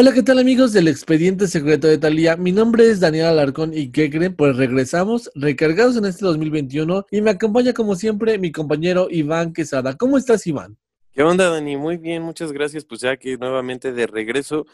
[0.00, 2.36] Hola, ¿qué tal amigos del expediente secreto de Talía?
[2.36, 4.36] Mi nombre es Daniel Alarcón y ¿qué creen?
[4.36, 9.96] Pues regresamos recargados en este 2021 y me acompaña como siempre mi compañero Iván Quesada.
[9.96, 10.78] ¿Cómo estás Iván?
[11.10, 11.76] ¿Qué onda Dani?
[11.76, 12.84] Muy bien, muchas gracias.
[12.84, 14.66] Pues ya que nuevamente de regreso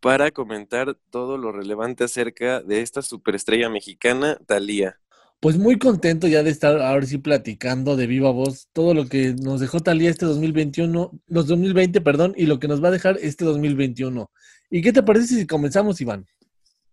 [0.00, 4.98] para comentar todo lo relevante acerca de esta superestrella mexicana, Talía.
[5.38, 9.34] Pues muy contento ya de estar ahora sí platicando de viva voz todo lo que
[9.34, 13.18] nos dejó Talía este 2021, los 2020, perdón, y lo que nos va a dejar
[13.20, 14.28] este 2021.
[14.74, 16.26] ¿Y qué te parece si comenzamos, Iván?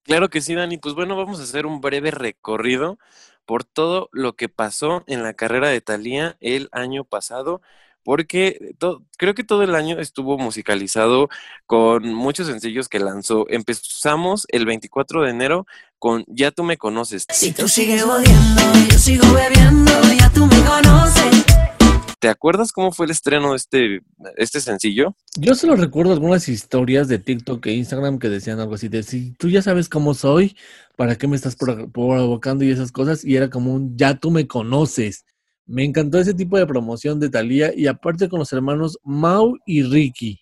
[0.04, 0.78] Claro que sí, Dani.
[0.78, 3.00] Pues bueno, vamos a hacer un breve recorrido
[3.46, 7.62] por todo lo que pasó en la carrera de Thalía el año pasado,
[8.04, 8.76] porque
[9.18, 11.30] creo que todo el año estuvo musicalizado
[11.68, 13.46] con muchos sencillos que lanzó.
[13.50, 15.66] Empezamos el 24 de enero
[16.00, 17.26] con Ya tú me conoces.
[17.30, 18.62] Si tú sigues odiando,
[18.92, 21.49] yo sigo bebiendo, ya tú me conoces.
[22.20, 24.02] ¿Te acuerdas cómo fue el estreno de este,
[24.36, 25.16] este sencillo?
[25.38, 29.32] Yo solo recuerdo algunas historias de TikTok e Instagram que decían algo así de si
[29.32, 30.58] tú ya sabes cómo soy,
[30.98, 33.24] ¿para qué me estás provocando y esas cosas?
[33.24, 35.26] Y era como un ya tú me conoces.
[35.66, 39.84] Me encantó ese tipo de promoción de Thalía y aparte con los hermanos Mau y
[39.84, 40.42] Ricky.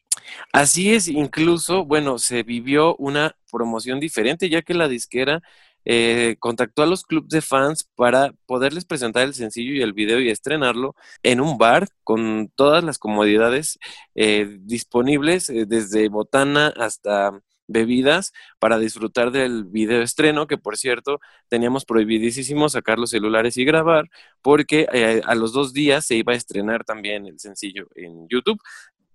[0.52, 5.44] Así es, incluso, bueno, se vivió una promoción diferente ya que la disquera
[5.90, 10.20] eh, contactó a los clubes de fans para poderles presentar el sencillo y el video
[10.20, 13.80] y estrenarlo en un bar con todas las comodidades
[14.14, 21.22] eh, disponibles, eh, desde botana hasta bebidas para disfrutar del video estreno, que por cierto
[21.48, 24.10] teníamos prohibidísimo sacar los celulares y grabar,
[24.42, 24.88] porque
[25.26, 28.62] a los dos días se iba a estrenar también el sencillo en YouTube.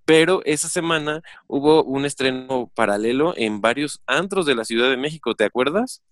[0.04, 5.34] Pero esa semana hubo un estreno paralelo en varios antros de la Ciudad de México,
[5.34, 6.02] ¿te acuerdas?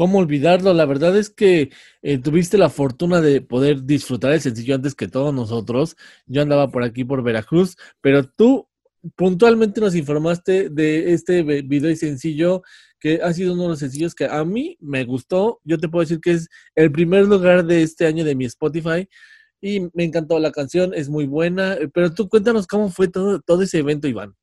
[0.00, 0.72] ¿Cómo olvidarlo?
[0.72, 5.08] La verdad es que eh, tuviste la fortuna de poder disfrutar el sencillo antes que
[5.08, 5.94] todos nosotros.
[6.24, 8.66] Yo andaba por aquí, por Veracruz, pero tú
[9.14, 12.62] puntualmente nos informaste de este video y sencillo
[12.98, 15.60] que ha sido uno de los sencillos que a mí me gustó.
[15.64, 19.06] Yo te puedo decir que es el primer lugar de este año de mi Spotify
[19.60, 21.76] y me encantó la canción, es muy buena.
[21.92, 24.34] Pero tú cuéntanos cómo fue todo, todo ese evento, Iván.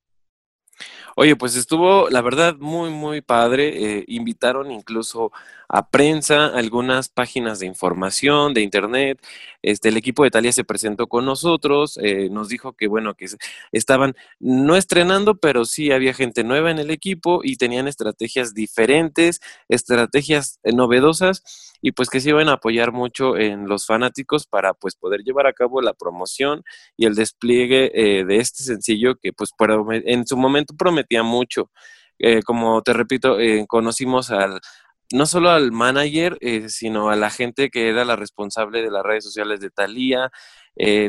[1.19, 4.01] Oye, pues estuvo, la verdad, muy, muy padre.
[4.01, 5.31] Eh, invitaron incluso
[5.67, 9.19] a prensa, algunas páginas de información, de internet.
[9.63, 13.25] Este, el equipo de Italia se presentó con nosotros, eh, nos dijo que, bueno, que
[13.71, 19.41] estaban no estrenando, pero sí había gente nueva en el equipo y tenían estrategias diferentes,
[19.69, 21.41] estrategias eh, novedosas
[21.81, 25.47] y pues que se iban a apoyar mucho en los fanáticos para pues poder llevar
[25.47, 26.63] a cabo la promoción
[26.95, 29.51] y el despliegue eh, de este sencillo que pues
[30.05, 31.71] en su momento prometía mucho.
[32.19, 34.59] Eh, como te repito, eh, conocimos al,
[35.11, 36.37] no solo al manager,
[36.67, 40.31] sino a la gente que era la responsable de las redes sociales de Thalía,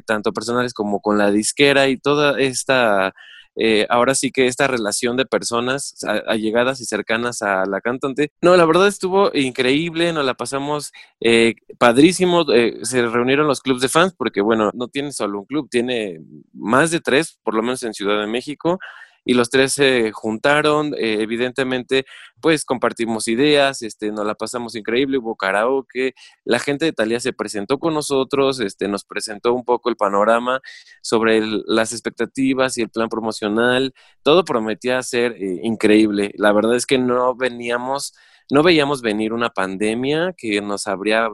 [0.06, 3.12] tanto personales como con la disquera y toda esta
[3.60, 5.96] eh, ahora sí que esta relación de personas
[6.26, 8.30] allegadas y cercanas a la cantante.
[8.40, 13.82] No, la verdad estuvo increíble, nos la pasamos eh, padrísimo, eh, se reunieron los clubes
[13.82, 16.20] de fans porque bueno, no tiene solo un club, tiene
[16.52, 18.78] más de tres, por lo menos en Ciudad de México
[19.28, 22.06] y los tres se juntaron, eh, evidentemente,
[22.40, 26.14] pues compartimos ideas, este, nos la pasamos increíble, hubo karaoke,
[26.46, 30.62] la gente de Italia se presentó con nosotros, este, nos presentó un poco el panorama
[31.02, 36.86] sobre las expectativas y el plan promocional, todo prometía ser eh, increíble, la verdad es
[36.86, 38.14] que no veníamos
[38.50, 41.28] no veíamos venir una pandemia que nos habría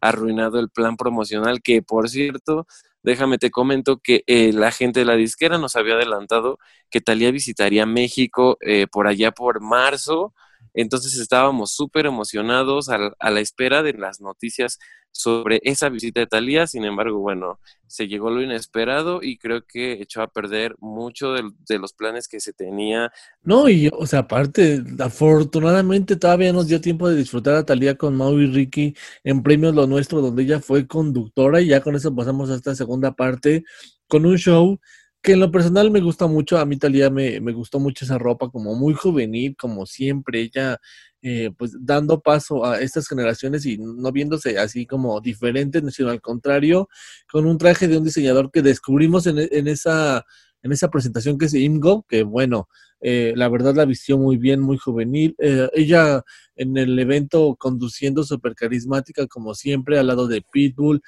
[0.00, 2.68] arruinado el plan promocional, que por cierto,
[3.02, 6.58] déjame te comento que eh, la gente de la disquera nos había adelantado
[6.90, 10.34] que Talía visitaría México eh, por allá por marzo
[10.74, 14.78] entonces estábamos súper emocionados a, la espera de las noticias
[15.12, 16.66] sobre esa visita de Talía.
[16.66, 21.78] Sin embargo, bueno, se llegó lo inesperado y creo que echó a perder mucho de,
[21.78, 23.12] los planes que se tenía.
[23.42, 28.16] No, y o sea, aparte, afortunadamente todavía nos dio tiempo de disfrutar a Talía con
[28.16, 28.94] Mau y Ricky
[29.24, 32.74] en Premios Lo Nuestro, donde ella fue conductora y ya con eso pasamos a esta
[32.74, 33.64] segunda parte
[34.06, 34.78] con un show
[35.22, 38.18] que en lo personal me gusta mucho, a mí Talía me, me gustó mucho esa
[38.18, 40.80] ropa como muy juvenil, como siempre, ella
[41.22, 46.22] eh, pues dando paso a estas generaciones y no viéndose así como diferente, sino al
[46.22, 46.88] contrario,
[47.30, 50.24] con un traje de un diseñador que descubrimos en, en esa,
[50.62, 52.68] en esa presentación que es Imgo, que bueno,
[53.00, 55.34] eh, la verdad la vistió muy bien, muy juvenil.
[55.38, 56.22] Eh, ella
[56.56, 61.02] en el evento conduciendo súper carismática como siempre, al lado de Pitbull.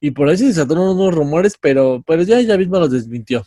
[0.00, 3.44] Y por ahí se desataron unos rumores, pero, pero ya ella misma los desmintió.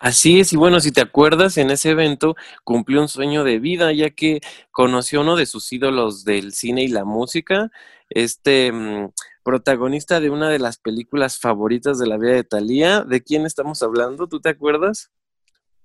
[0.00, 3.92] Así es, y bueno, si te acuerdas, en ese evento cumplió un sueño de vida,
[3.92, 4.40] ya que
[4.70, 7.72] conoció uno de sus ídolos del cine y la música,
[8.08, 9.10] este mm,
[9.42, 13.02] protagonista de una de las películas favoritas de la vida de Thalía.
[13.02, 14.28] ¿De quién estamos hablando?
[14.28, 15.10] ¿Tú te acuerdas?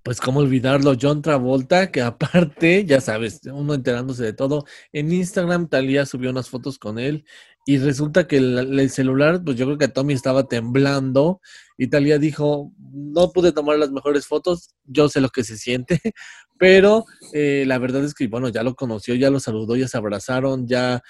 [0.04, 5.70] Pues cómo olvidarlo, John Travolta, que aparte, ya sabes, uno enterándose de todo, en Instagram
[5.70, 7.26] Talía subió unas fotos con él
[7.66, 11.40] y resulta que el, celular, pues yo creo que Tommy estaba temblando
[11.78, 16.00] y Talía dijo, no pude tomar las mejores fotos, yo sé lo que se siente,
[16.60, 19.98] pero eh, la verdad es que, bueno, ya lo conoció, ya lo saludó, ya se
[19.98, 21.02] abrazaron, ya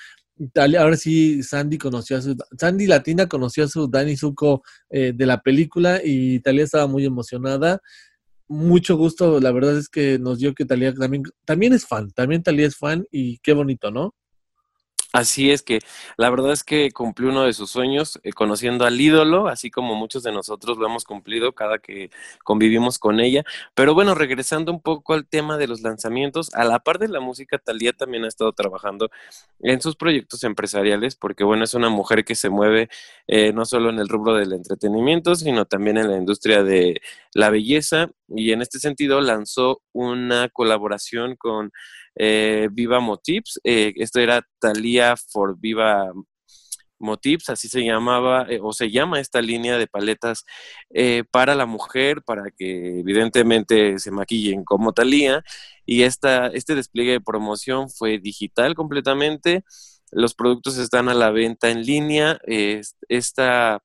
[0.80, 5.26] ahora sí Sandy conoció a su Sandy Latina conoció a su Dani Zuko eh, de
[5.28, 7.80] la película y Talía estaba muy emocionada
[8.48, 9.40] mucho gusto.
[9.40, 12.78] La verdad es que nos dio que Talía también, también es fan, también Talía es
[12.78, 14.14] fan y qué bonito, ¿no?
[15.14, 15.80] Así es que
[16.18, 19.94] la verdad es que cumplió uno de sus sueños eh, conociendo al ídolo, así como
[19.94, 22.10] muchos de nosotros lo hemos cumplido cada que
[22.44, 23.44] convivimos con ella.
[23.76, 27.20] Pero bueno, regresando un poco al tema de los lanzamientos, a la par de la
[27.20, 29.12] música, Talía también ha estado trabajando
[29.60, 32.90] en sus proyectos empresariales, porque bueno, es una mujer que se mueve
[33.28, 37.02] eh, no solo en el rubro del entretenimiento, sino también en la industria de
[37.36, 38.10] la belleza.
[38.30, 41.72] Y en este sentido lanzó una colaboración con
[42.16, 43.60] eh, Viva Motives.
[43.64, 46.12] Eh, esto era Thalia for Viva
[47.00, 50.46] Motives, así se llamaba eh, o se llama esta línea de paletas
[51.32, 55.44] para la mujer, para que evidentemente se maquillen como Thalía.
[55.86, 59.64] Y esta, este despliegue de promoción fue digital completamente.
[60.12, 62.40] Los productos están a la venta en línea.
[63.10, 63.82] esta,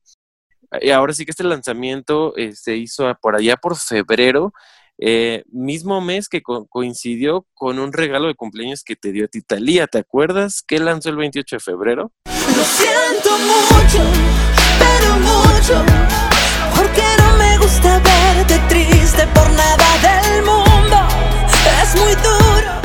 [0.95, 4.53] ahora sí que este lanzamiento se hizo por allá por febrero
[4.99, 9.87] eh, mismo mes que coincidió con un regalo de cumpleaños que te dio a Titalia,
[9.87, 10.63] ¿te acuerdas?
[10.67, 12.13] que lanzó el 28 de febrero?
[12.27, 14.03] Lo siento mucho,
[14.79, 15.85] pero mucho,
[16.75, 20.97] porque no me gusta verte triste por nada del mundo,
[21.83, 22.81] es muy duro.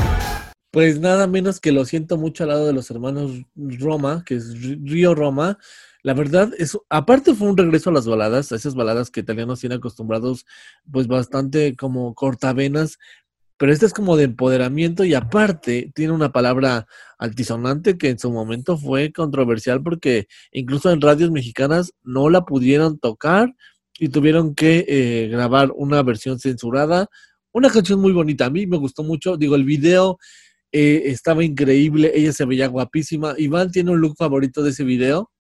[0.72, 4.54] Pues nada menos que lo siento mucho al lado de los hermanos Roma, que es
[4.62, 5.58] Río Roma,
[6.04, 9.62] la verdad, es, aparte fue un regreso a las baladas, a esas baladas que italianos
[9.62, 10.46] tienen acostumbrados,
[10.92, 13.00] pues bastante como cortavenas,
[13.58, 18.32] pero esta es como de empoderamiento y aparte tiene una palabra altisonante que en su
[18.32, 23.56] momento fue controversial porque incluso en radios mexicanas no la pudieron tocar
[23.98, 27.08] y tuvieron que eh, grabar una versión censurada.
[27.54, 30.18] Una canción muy bonita, a mí me gustó mucho, digo, el video
[30.74, 33.36] eh, estaba increíble, ella se veía guapísima.
[33.38, 35.32] Iván tiene un look favorito de ese video.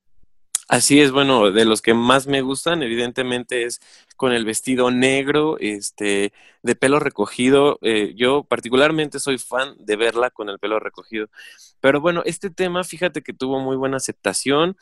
[0.73, 3.79] Así es, bueno, de los que más me gustan, evidentemente es
[4.17, 6.33] con el vestido negro, este,
[6.63, 7.77] de pelo recogido.
[7.83, 11.27] Eh, yo particularmente soy fan de verla con el pelo recogido.
[11.79, 14.75] Pero bueno, este tema, fíjate que tuvo muy buena aceptación.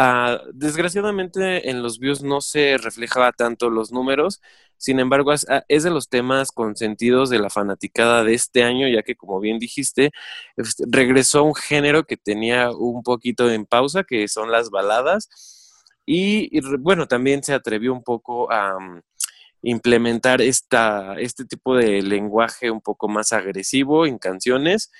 [0.00, 4.40] Ah, desgraciadamente en los views no se reflejaba tanto los números,
[4.76, 9.02] sin embargo ah, es, de los temas consentidos de la fanaticada de este año, ya
[9.02, 10.12] que como bien dijiste,
[10.56, 15.28] este, regresó a un género que tenía un poquito en pausa, que son las baladas,
[16.06, 19.02] y, bueno, también se atrevió un poco a mm,
[19.62, 24.92] implementar esta, este tipo de lenguaje un poco más agresivo en canciones,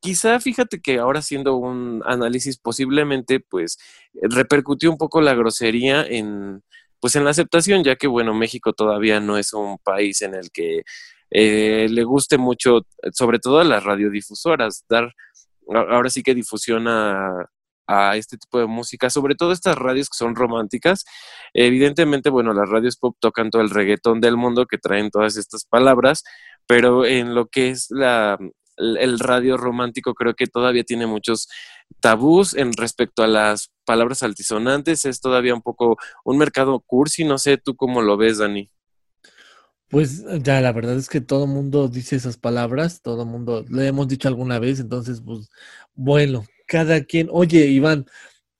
[0.00, 3.78] quizá fíjate que ahora haciendo un análisis posiblemente pues
[4.22, 6.62] repercutió un poco la grosería en
[7.00, 10.50] pues en la aceptación ya que bueno México todavía no es un país en el
[10.50, 10.82] que
[11.30, 12.82] eh, le guste mucho
[13.12, 15.14] sobre todo a las radiodifusoras dar
[15.74, 17.50] ahora sí que difusión a,
[17.88, 21.04] a este tipo de música, sobre todo estas radios que son románticas.
[21.54, 25.64] Evidentemente, bueno, las radios pop tocan todo el reggaetón del mundo que traen todas estas
[25.64, 26.22] palabras,
[26.66, 28.38] pero en lo que es la,
[28.78, 31.48] el radio romántico creo que todavía tiene muchos
[32.00, 37.38] tabús en respecto a las palabras altisonantes, es todavía un poco un mercado cursi, no
[37.38, 38.70] sé tú cómo lo ves, Dani.
[39.88, 43.64] Pues ya, la verdad es que todo el mundo dice esas palabras, todo el mundo
[43.70, 45.48] le hemos dicho alguna vez, entonces, pues,
[45.94, 47.28] bueno, cada quien.
[47.32, 48.04] Oye, Iván,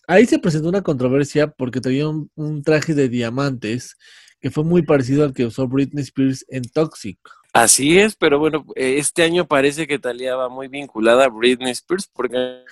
[0.06, 3.96] ahí se presentó una controversia porque tenía un, un traje de diamantes
[4.40, 7.18] que fue muy parecido al que usó Britney Spears en Toxic.
[7.52, 11.72] Así es, pero bueno, eh, este año parece que Talía va muy vinculada a Britney
[11.72, 12.64] Spears porque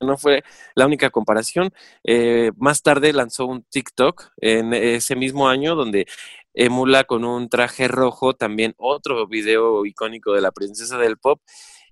[0.00, 0.44] no fue
[0.74, 1.72] la única comparación.
[2.04, 6.06] Eh, más tarde lanzó un TikTok en ese mismo año donde
[6.52, 11.40] emula con un traje rojo también otro video icónico de la princesa del pop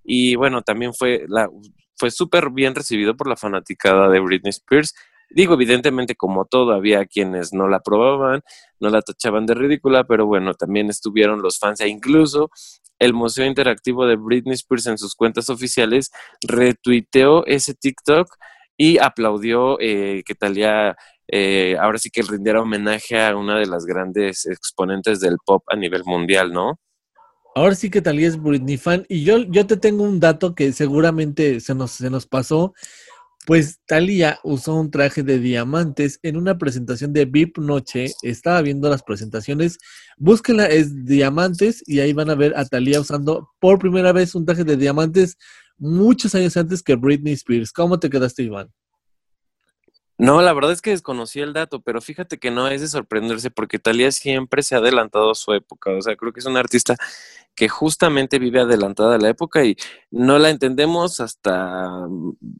[0.04, 1.48] y bueno, también fue la
[1.96, 4.94] fue súper bien recibido por la fanaticada de Britney Spears.
[5.34, 8.42] Digo, evidentemente, como todo, había quienes no la probaban,
[8.80, 12.50] no la tachaban de ridícula, pero bueno, también estuvieron los fans e incluso
[12.98, 16.10] el Museo Interactivo de Britney Spears en sus cuentas oficiales
[16.46, 18.28] retuiteó ese TikTok
[18.76, 20.96] y aplaudió eh, que Talía
[21.28, 25.76] eh, ahora sí que rindiera homenaje a una de las grandes exponentes del pop a
[25.76, 26.78] nivel mundial, ¿no?
[27.54, 30.72] Ahora sí que Talía es Britney fan y yo, yo te tengo un dato que
[30.72, 32.72] seguramente se nos, se nos pasó
[33.44, 38.06] Pues Talía usó un traje de diamantes en una presentación de VIP Noche.
[38.22, 39.78] Estaba viendo las presentaciones.
[40.16, 44.46] Búsquenla, es diamantes y ahí van a ver a Talía usando por primera vez un
[44.46, 45.36] traje de diamantes
[45.76, 47.72] muchos años antes que Britney Spears.
[47.72, 48.70] ¿Cómo te quedaste, Iván?
[50.18, 53.50] No, la verdad es que desconocí el dato, pero fíjate que no es de sorprenderse
[53.50, 55.90] porque Talía siempre se ha adelantado a su época.
[55.92, 56.96] O sea, creo que es una artista
[57.54, 59.76] que justamente vive adelantada a la época y
[60.10, 62.06] no la entendemos hasta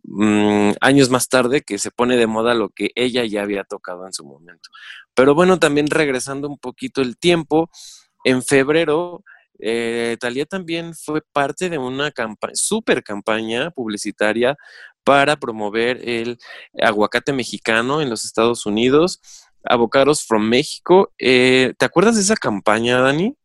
[0.02, 4.06] mm, años más tarde que se pone de moda lo que ella ya había tocado
[4.06, 4.70] en su momento.
[5.14, 7.70] Pero bueno, también regresando un poquito el tiempo,
[8.24, 9.24] en febrero
[9.64, 12.12] eh, Talía también fue parte de una
[12.54, 14.56] super campaña publicitaria
[15.04, 16.38] para promover el
[16.80, 19.20] aguacate mexicano en los Estados Unidos,
[19.64, 21.12] Avocados from México.
[21.18, 23.36] Eh, ¿Te acuerdas de esa campaña, Dani?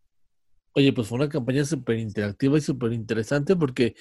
[0.74, 3.96] Oye, pues fue una campaña súper interactiva y súper interesante porque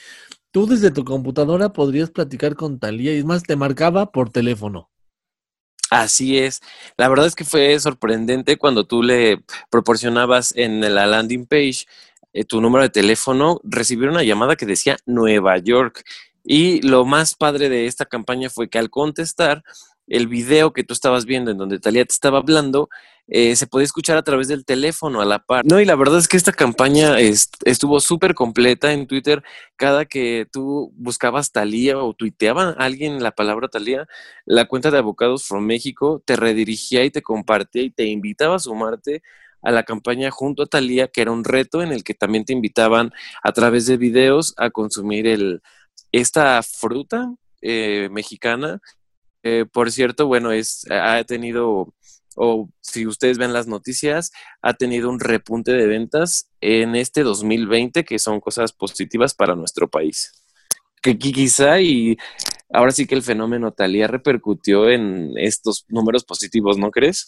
[0.51, 4.91] tú desde tu computadora podrías platicar con Talía y es más, te marcaba por teléfono.
[5.91, 6.61] Así es.
[6.97, 11.87] La verdad es que fue sorprendente cuando tú le proporcionabas en la landing page
[12.33, 16.05] eh, tu número de teléfono, recibir una llamada que decía Nueva York.
[16.47, 19.65] Y lo más padre de esta campaña fue que al contestar,
[20.07, 22.89] el video que tú estabas viendo en donde Talía te estaba hablando,
[23.27, 25.67] eh, se podía escuchar a través del teléfono a la par.
[25.67, 29.43] No, y la verdad es que esta campaña estuvo súper completa en Twitter.
[29.75, 34.07] Cada que tú buscabas Talía o tuiteaba a alguien la palabra Talía,
[34.45, 38.61] la cuenta de Abogados from México te redirigía y te compartía y te invitaba a
[38.61, 39.25] sumarte
[39.63, 42.53] a la campaña junto a Talía, que era un reto en el que también te
[42.53, 43.11] invitaban
[43.43, 45.61] a través de videos a consumir el,
[46.21, 48.81] esta fruta eh, mexicana.
[49.73, 51.95] por cierto, bueno, es, ha tenido
[52.37, 54.31] o si ustedes ven las noticias,
[54.63, 59.89] ha tenido un repunte de ventas en este 2020, que son cosas positivas para nuestro
[59.89, 60.33] país.
[61.03, 62.17] Que quizá y
[62.71, 67.27] ahora sí que el fenómeno Talía repercutió en estos números positivos, ¿no crees?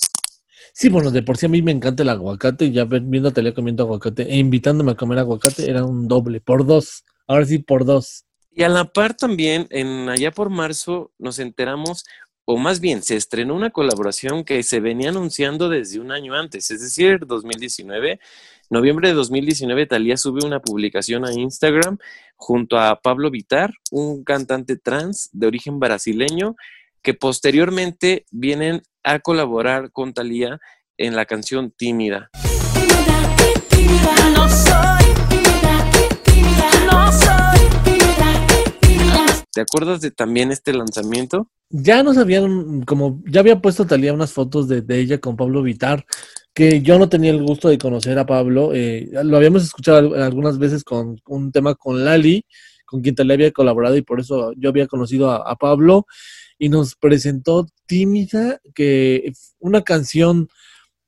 [0.74, 3.84] Sí, bueno, de por sí a mí me encanta el aguacate, ya viendo Talía comiendo
[3.84, 8.24] aguacate e invitándome a comer aguacate era un doble, por dos, ahora sí por dos.
[8.58, 12.04] Y a la par también, en allá por marzo, nos enteramos,
[12.44, 16.68] o más bien se estrenó una colaboración que se venía anunciando desde un año antes,
[16.72, 18.18] es decir, 2019.
[18.68, 21.98] Noviembre de 2019, Talía sube una publicación a Instagram
[22.34, 26.56] junto a Pablo Vitar, un cantante trans de origen brasileño,
[27.00, 30.58] que posteriormente vienen a colaborar con Talía
[30.96, 32.28] en la canción Tímida.
[39.58, 41.50] ¿Te acuerdas de también este lanzamiento?
[41.68, 46.06] Ya nos habían, como ya había puesto Talía unas fotos de, ella con Pablo Vitar,
[46.54, 48.70] que yo no tenía el gusto de conocer a Pablo.
[48.72, 52.46] Eh, lo habíamos escuchado algunas veces con un tema con Lali,
[52.86, 56.06] con quien Talía había colaborado y por eso yo había conocido a, Pablo.
[56.56, 60.48] Y nos presentó Tímida, que una canción,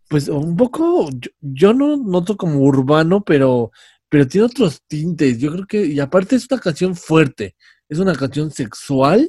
[0.08, 3.70] pues un poco, yo, yo no noto como urbano, pero,
[4.08, 5.38] pero tiene otros tintes.
[5.38, 7.54] Yo creo que, y aparte es una canción fuerte
[7.90, 9.28] es una canción sexual.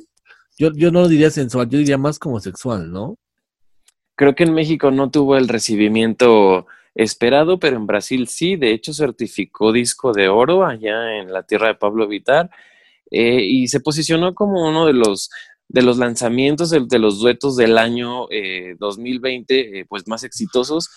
[0.57, 3.17] Yo, yo no diría sensual, yo diría más como sexual, ¿no?
[4.15, 8.55] Creo que en México no tuvo el recibimiento esperado, pero en Brasil sí.
[8.55, 12.51] De hecho, certificó disco de oro allá en la tierra de Pablo Vitar
[13.09, 15.29] eh, y se posicionó como uno de los
[15.67, 18.27] de los lanzamientos de, los duetos del año
[18.77, 20.89] 2020, eh, eh, pues más exitosos.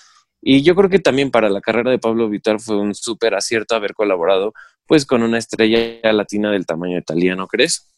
[0.42, 3.76] Y yo creo que también para la carrera de Pablo Vitar fue un súper acierto
[3.76, 4.52] haber colaborado
[4.86, 7.90] pues con una estrella latina del tamaño de ¿no crees?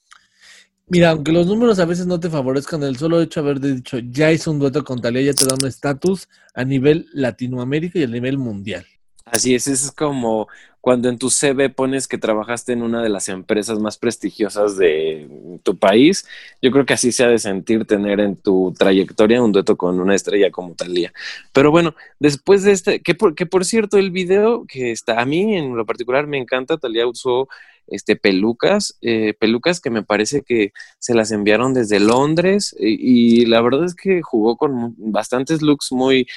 [0.88, 3.98] Mira, aunque los números a veces no te favorezcan, el solo hecho de haber dicho
[3.98, 8.04] ya hizo un dueto con Talía ya te da un estatus a nivel Latinoamérica y
[8.04, 8.86] a nivel mundial.
[9.26, 10.46] Así es, es como
[10.80, 15.28] cuando en tu CV pones que trabajaste en una de las empresas más prestigiosas de
[15.64, 16.28] tu país.
[16.62, 19.98] Yo creo que así se ha de sentir tener en tu trayectoria un dueto con
[19.98, 21.12] una estrella como Talía.
[21.52, 25.26] Pero bueno, después de este, que por, que por cierto, el video que está, a
[25.26, 27.48] mí en lo particular me encanta, Talía usó
[27.88, 33.60] este, pelucas, eh, pelucas que me parece que se las enviaron desde Londres y la
[33.60, 36.28] verdad es que jugó con bastantes looks muy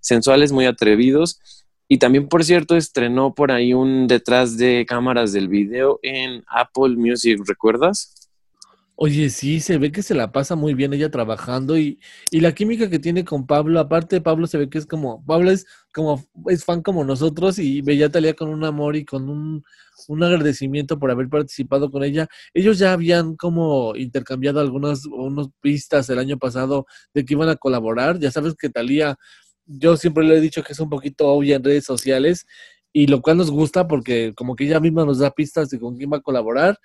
[0.00, 1.38] sensuales, muy atrevidos
[1.88, 6.96] y también, por cierto, estrenó por ahí un detrás de cámaras del video en Apple
[6.96, 8.14] Music, ¿recuerdas?
[9.00, 12.00] Oye, sí, se ve que se la pasa muy bien ella trabajando y,
[12.32, 15.52] y la química que tiene con Pablo, aparte Pablo se ve que es como, Pablo
[15.52, 19.62] es como, es fan como nosotros y veía Talía con un amor y con un,
[20.08, 22.28] un agradecimiento por haber participado con ella.
[22.52, 27.56] Ellos ya habían como intercambiado algunas unas pistas el año pasado de que iban a
[27.56, 28.18] colaborar.
[28.18, 29.16] Ya sabes que Talía
[29.68, 32.46] yo siempre le he dicho que es un poquito obvia en redes sociales
[32.92, 35.96] y lo cual nos gusta porque como que ella misma nos da pistas de con
[35.96, 36.78] quién va a colaborar,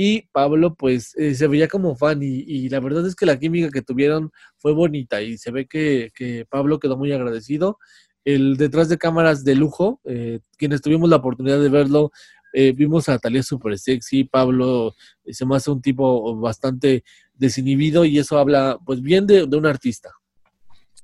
[0.00, 3.68] y Pablo pues eh, se veía como fan y, la verdad es que la química
[3.68, 7.78] que tuvieron fue bonita y se ve que, que Pablo quedó muy agradecido.
[8.24, 12.12] El detrás de cámaras de lujo, eh, quienes tuvimos la oportunidad de verlo,
[12.52, 14.94] eh, vimos a Talía súper sexy, Pablo
[15.26, 17.02] se me hace un tipo bastante
[17.34, 20.10] desinhibido y eso habla pues bien de un artista.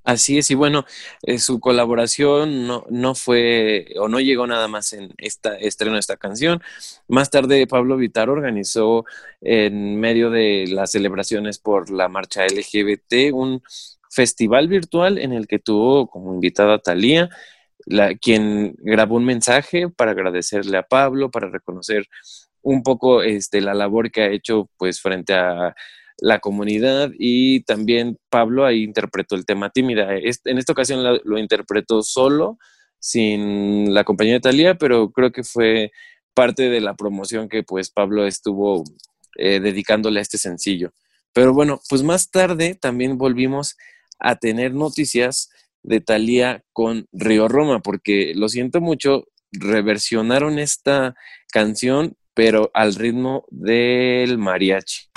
[0.05, 0.85] Así es, y bueno,
[1.23, 6.01] eh, su colaboración no, no fue o no llegó nada más en esta estreno de
[6.01, 6.63] esta canción.
[7.09, 9.07] Más tarde, Pablo Vitar organizó
[9.41, 13.63] en medio de las celebraciones por la marcha LGBT un
[14.11, 17.31] festival virtual en el que tuvo como invitada a Talía,
[18.21, 22.07] quien grabó un mensaje para agradecerle a Pablo, para reconocer
[22.63, 25.75] un poco este, la labor que ha hecho pues frente a
[26.19, 30.15] la comunidad y también Pablo ahí interpretó el tema tímida.
[30.17, 32.59] En esta ocasión lo, interpretó solo,
[32.99, 35.91] sin la compañía de Talía, pero creo que fue
[36.35, 38.85] parte de la promoción que pues Pablo estuvo
[39.37, 40.93] eh, dedicándole a este sencillo.
[41.33, 43.77] Pero bueno, pues más tarde también volvimos
[44.19, 45.51] a tener noticias
[45.83, 51.15] de Talía con Río Roma, porque lo siento mucho, reversionaron esta
[51.53, 55.11] canción, pero al ritmo del mariachi.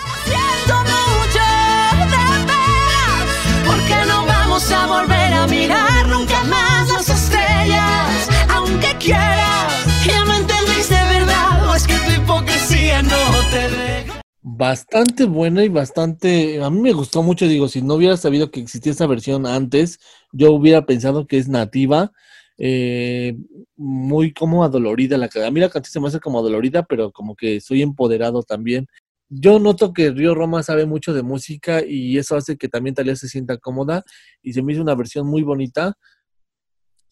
[4.58, 9.86] A volver a mirar nunca más las estrellas, aunque quieras.
[10.04, 11.70] Ya me entendiste, ¿verdad?
[11.70, 13.10] O es que tu hipocresía no
[13.52, 14.08] te.
[14.42, 16.64] Bastante buena y bastante.
[16.64, 17.48] A mí me gustó mucho.
[17.48, 20.00] Digo, si no hubiera sabido que existía esa versión antes,
[20.32, 22.12] yo hubiera pensado que es nativa.
[22.58, 23.38] Eh,
[23.76, 27.36] muy como adolorida la A mí la canción se me hace como adolorida, pero como
[27.36, 28.88] que soy empoderado también
[29.30, 33.16] yo noto que Río Roma sabe mucho de música y eso hace que también Talía
[33.16, 34.04] se sienta cómoda
[34.42, 35.98] y se me hizo una versión muy bonita.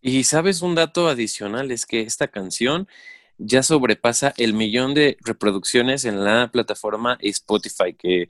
[0.01, 2.87] Y sabes un dato adicional, es que esta canción
[3.37, 8.27] ya sobrepasa el millón de reproducciones en la plataforma Spotify, que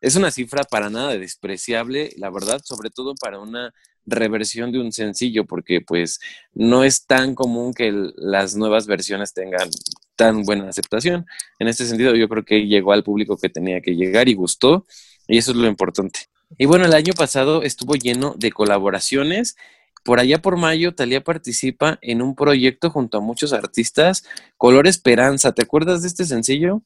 [0.00, 3.74] es una cifra para nada despreciable, la verdad, sobre todo para una
[4.06, 6.20] reversión de un sencillo, porque pues
[6.54, 9.68] no es tan común que las nuevas versiones tengan
[10.16, 11.26] tan buena aceptación.
[11.58, 14.86] En este sentido, yo creo que llegó al público que tenía que llegar y gustó,
[15.28, 16.20] y eso es lo importante.
[16.58, 19.56] Y bueno, el año pasado estuvo lleno de colaboraciones.
[20.04, 24.24] Por allá por mayo, Talía participa en un proyecto junto a muchos artistas,
[24.56, 25.52] Color Esperanza.
[25.52, 26.82] ¿Te acuerdas de este sencillo?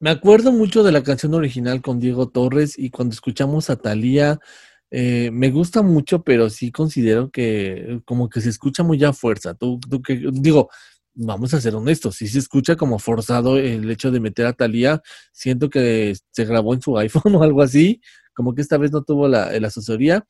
[0.00, 4.38] Me acuerdo mucho de la canción original con Diego Torres y cuando escuchamos a Talía,
[4.90, 9.54] eh, me gusta mucho, pero sí considero que como que se escucha muy a fuerza.
[9.54, 10.70] Tú, tú que, digo,
[11.14, 15.02] vamos a ser honestos, si se escucha como forzado el hecho de meter a Talía,
[15.32, 18.00] siento que se grabó en su iPhone o algo así,
[18.34, 20.24] como que esta vez no tuvo la, la asesoría.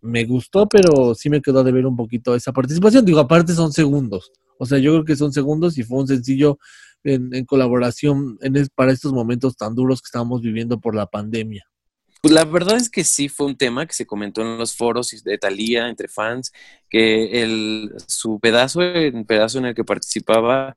[0.00, 3.04] Me gustó, pero sí me quedó de ver un poquito esa participación.
[3.04, 4.32] Digo, aparte son segundos.
[4.58, 6.58] O sea, yo creo que son segundos y fue un sencillo
[7.04, 11.64] en, colaboración en para estos momentos tan duros que estamos viviendo por la pandemia.
[12.24, 15.10] Pues la verdad es que sí fue un tema que se comentó en los foros
[15.24, 16.54] de Talía entre fans,
[16.88, 20.74] que el, su pedazo, el pedazo en el que participaba,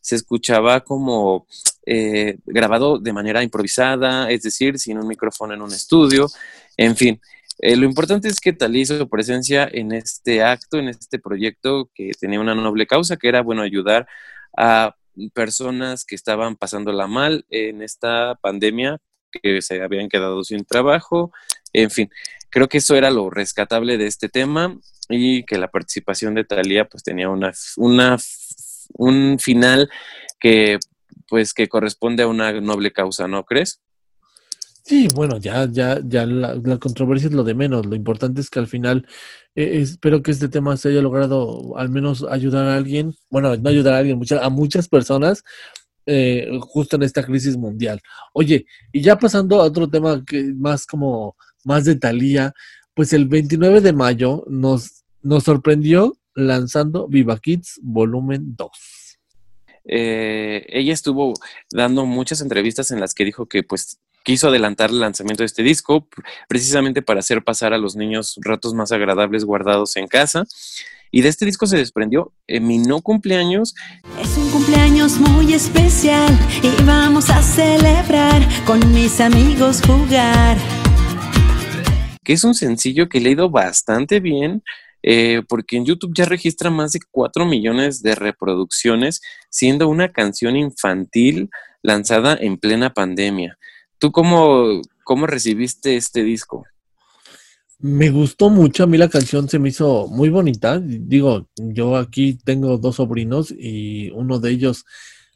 [0.00, 1.48] se escuchaba como
[1.84, 6.28] eh, grabado de manera improvisada, es decir, sin un micrófono en un estudio,
[6.76, 7.20] en fin.
[7.58, 11.90] Eh, lo importante es que Talía hizo su presencia en este acto, en este proyecto
[11.92, 14.06] que tenía una noble causa, que era, bueno, ayudar
[14.56, 14.94] a
[15.34, 21.32] personas que estaban pasándola mal en esta pandemia, que se habían quedado sin trabajo,
[21.72, 22.10] en fin,
[22.50, 26.86] creo que eso era lo rescatable de este tema y que la participación de Talía
[26.86, 28.16] pues tenía una, una
[28.94, 29.90] un final
[30.38, 30.78] que
[31.28, 33.80] pues que corresponde a una noble causa, ¿no crees?
[34.82, 37.84] Sí, bueno, ya, ya, ya la, controversia es lo de menos.
[37.84, 39.06] Lo importante es que al final
[39.54, 43.68] eh, espero que este tema se haya logrado al menos ayudar a alguien, bueno, no
[43.68, 45.44] ayudar a alguien, a muchas personas
[46.10, 48.00] eh, justo en esta crisis mundial.
[48.32, 52.54] Oye, y ya pasando a otro tema que más como más de Talía,
[52.94, 58.70] pues el 29 de mayo nos, nos sorprendió lanzando Viva Kids Volumen 2.
[59.84, 61.34] Eh, ella estuvo
[61.70, 65.62] dando muchas entrevistas en las que dijo que pues quiso adelantar el lanzamiento de este
[65.62, 66.06] disco
[66.50, 70.44] precisamente para hacer pasar a los niños ratos más agradables guardados en casa.
[71.10, 73.74] Y de este disco se desprendió en mi no cumpleaños.
[74.20, 76.28] Es un cumpleaños muy especial
[76.62, 80.58] y vamos a celebrar con mis amigos jugar.
[82.22, 84.62] Que es un sencillo que he leído bastante bien.
[85.02, 90.54] Eh, porque en YouTube ya registra más de 4 millones de reproducciones, siendo una canción
[90.56, 91.48] infantil
[91.82, 93.56] lanzada en plena pandemia.
[93.98, 96.64] ¿Tú cómo, cómo recibiste este disco?
[97.80, 100.80] Me gustó mucho, a mí la canción se me hizo muy bonita.
[100.80, 104.84] Digo, yo aquí tengo dos sobrinos y uno de ellos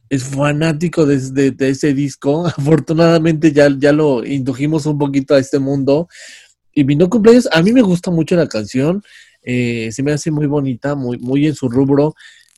[0.09, 2.47] es fanático de, ese disco.
[2.57, 6.09] Afortunadamente ya, ya lo indujimos un poquito a este mundo.
[6.75, 9.03] Y vino cumpleaños, a mí me gusta mucho la canción,
[9.43, 12.15] eh, se me hace muy bonita, muy, muy en su rubro.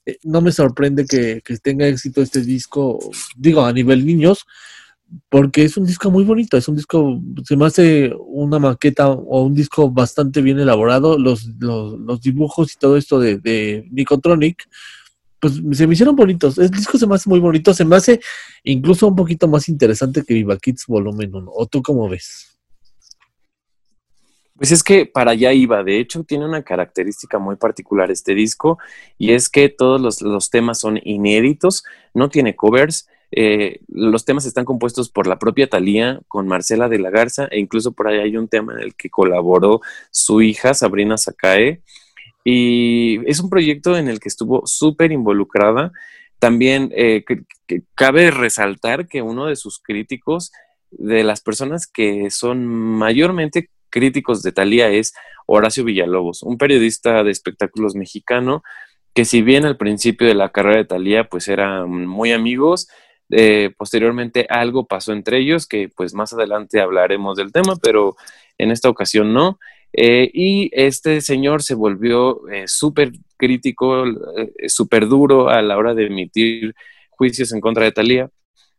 [0.06, 2.98] Eh, no me sorprende que, que tenga éxito este disco,
[3.36, 4.46] digo, a nivel niños,
[5.28, 9.42] porque es un disco muy bonito, es un disco, se me hace una maqueta o
[9.42, 14.68] un disco bastante bien elaborado, los, los, dibujos y todo esto de, de Nicotronic,
[15.38, 18.20] pues se me hicieron bonitos, el disco se me hace muy bonito, se me hace
[18.62, 22.54] incluso un poquito más interesante que Viva Kids Volumen 1, ¿o tú cómo ves?
[24.56, 28.78] Pues es que para allá iba, de hecho tiene una característica muy particular este disco
[29.18, 31.82] y es que todos los, los temas son inéditos,
[32.14, 37.00] no tiene covers, eh, los temas están compuestos por la propia Thalía con Marcela de
[37.00, 39.80] la Garza e incluso por ahí hay un tema en el que colaboró
[40.12, 41.80] su hija Sabrina Sakae.
[42.44, 45.90] Y es un proyecto en el que estuvo súper involucrada.
[46.38, 47.24] También eh,
[47.94, 50.52] cabe resaltar que uno de sus críticos,
[50.90, 55.12] de las personas que son mayormente críticos de Thalía, es
[55.46, 58.62] Horacio Villalobos, un periodista de espectáculos mexicano
[59.14, 62.88] que si bien al principio de la carrera de Thalía pues eran muy amigos,
[63.36, 68.16] eh, posteriormente algo pasó entre ellos, que pues más adelante hablaremos del tema, pero
[68.58, 69.58] en esta ocasión no.
[69.92, 74.04] Eh, y este señor se volvió eh, súper crítico,
[74.68, 76.74] súper duro a la hora de emitir
[77.10, 78.30] juicios en contra de Talía.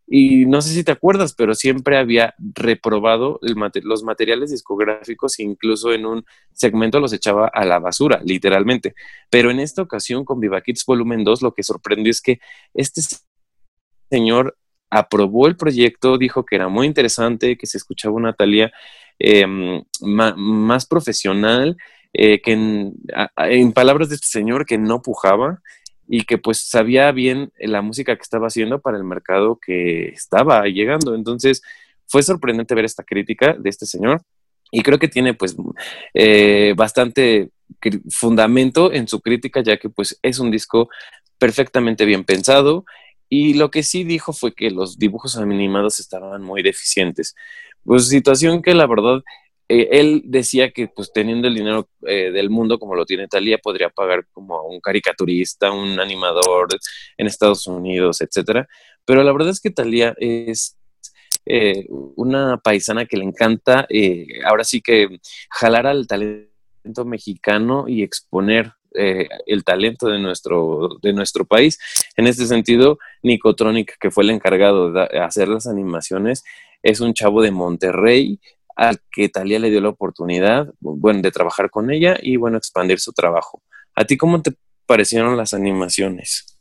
[0.08, 6.06] Y no sé si te acuerdas, pero siempre había reprobado los materiales discográficos, incluso en
[6.06, 8.94] un segmento los echaba a la basura, literalmente.
[9.32, 12.40] Pero en esta ocasión, con Viva Kids Volumen 2, lo que sorprendió es que
[12.76, 13.02] este
[14.16, 14.58] señor
[14.90, 18.72] aprobó el proyecto, dijo que era muy interesante, que se escuchaba una Talía
[19.20, 21.78] em, más profesional,
[22.14, 25.60] eh, que en, palabras de este señor, que no pujaba
[26.08, 30.64] y que pues sabía bien la música que estaba haciendo para el mercado que estaba
[30.68, 31.14] llegando.
[31.14, 31.62] Entonces
[32.08, 34.22] fue sorprendente ver esta crítica de este señor
[34.72, 35.58] y creo que tiene pues
[36.14, 37.50] eh, bastante
[38.10, 40.90] fundamento en su crítica ya que pues es un disco
[41.38, 42.86] perfectamente bien pensado
[43.30, 47.36] y lo que sí dijo fue que los dibujos animados estaban muy deficientes.
[47.84, 49.22] Pues situación que la verdad,
[49.68, 53.58] eh, él decía que pues teniendo el dinero eh, del mundo como lo tiene Talía,
[53.58, 56.68] podría pagar como un caricaturista, un animador
[57.18, 58.68] en Estados Unidos, etcétera.
[59.06, 60.78] Pero la verdad es que Talía es
[61.46, 63.88] eh, una paisana que le encanta,
[64.46, 65.20] ahora sí que
[65.52, 71.80] jalar al talento mexicano y exponer eh, el talento de nuestro, de nuestro país.
[72.16, 76.44] En este sentido, Nicotronic, que fue el encargado de hacer las animaciones,
[76.84, 78.40] es un chavo de Monterrey
[78.76, 83.00] al que Talía le dio la oportunidad, bueno, de trabajar con ella y, bueno, expandir
[83.00, 83.64] su trabajo.
[83.96, 84.54] ¿A ti cómo te
[84.86, 86.55] parecieron las animaciones?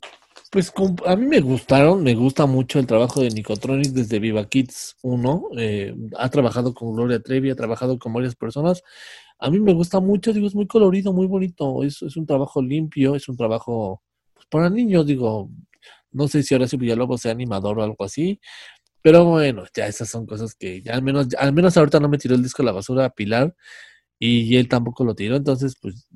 [0.54, 0.72] Pues
[1.04, 5.48] a mí me gustaron, me gusta mucho el trabajo de Nicotronic desde Viva Kids 1.
[5.58, 8.82] Eh, ha trabajado con Gloria Trevi, ha trabajado con varias personas
[9.38, 12.62] a mí me gusta mucho, digo, es muy colorido, muy bonito, es, es un trabajo
[12.62, 15.50] limpio, es un trabajo pues, para niños, digo,
[16.12, 18.40] no sé si ahora si Villalobos sea animador o algo así,
[19.02, 22.18] pero bueno, ya esas son cosas que ya al menos, al menos ahorita no me
[22.18, 23.54] tiró el disco a la basura a Pilar
[24.18, 26.08] y él tampoco lo tiró, entonces pues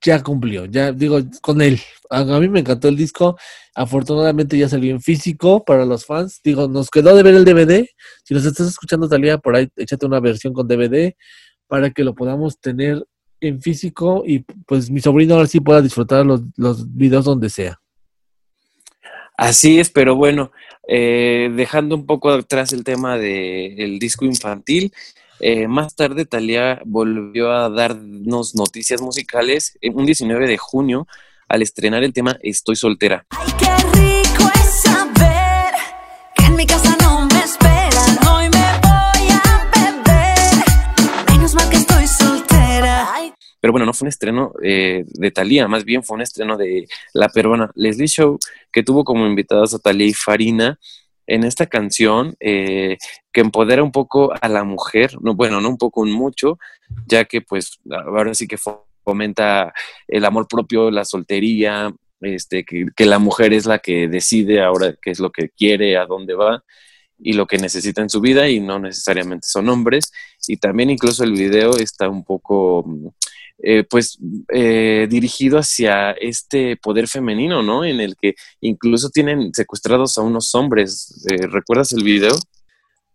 [0.00, 1.80] ya cumplió, ya digo, con él.
[2.10, 3.38] A, mí me encantó el disco,
[3.74, 7.86] afortunadamente ya salió en físico para los fans, digo, nos quedó de ver el DVD,
[8.24, 11.14] si nos estás escuchando Talía, por ahí échate una versión con DVD,
[11.68, 13.04] para que lo podamos tener
[13.40, 17.80] en físico y pues mi sobrino ahora sí pueda disfrutar los, los videos donde sea.
[19.36, 20.52] Así es, pero bueno,
[20.86, 24.92] eh, dejando un poco atrás el tema del disco infantil,
[25.40, 31.06] eh, más tarde Talía volvió a darnos noticias musicales en un 19 de junio
[31.48, 33.26] al estrenar el tema Estoy soltera.
[33.30, 35.74] Ay, qué rico es saber
[36.34, 37.40] que en mi casa no me
[43.60, 46.88] Pero bueno, no fue un estreno eh, de Thalía, más bien fue un estreno de
[47.12, 48.38] la peruana Leslie Show,
[48.72, 50.78] que tuvo como invitadas a Thalía y Farina
[51.30, 52.98] en esta canción eh,
[53.32, 56.58] que empodera un poco a la mujer, no, bueno, no un poco, un mucho,
[57.06, 58.58] ya que pues ahora sí que
[59.04, 59.72] fomenta
[60.08, 64.96] el amor propio, la soltería, este, que, que, la mujer es la que decide ahora
[65.00, 66.64] qué es lo que quiere, a dónde va
[67.16, 70.12] y lo que necesita en su vida y no necesariamente son hombres.
[70.48, 72.84] Y también incluso el video está un poco
[73.62, 77.84] eh, pues eh, dirigido hacia este poder femenino, ¿no?
[77.84, 81.26] En el que incluso tienen secuestrados a unos hombres.
[81.30, 82.34] Eh, ¿Recuerdas el video?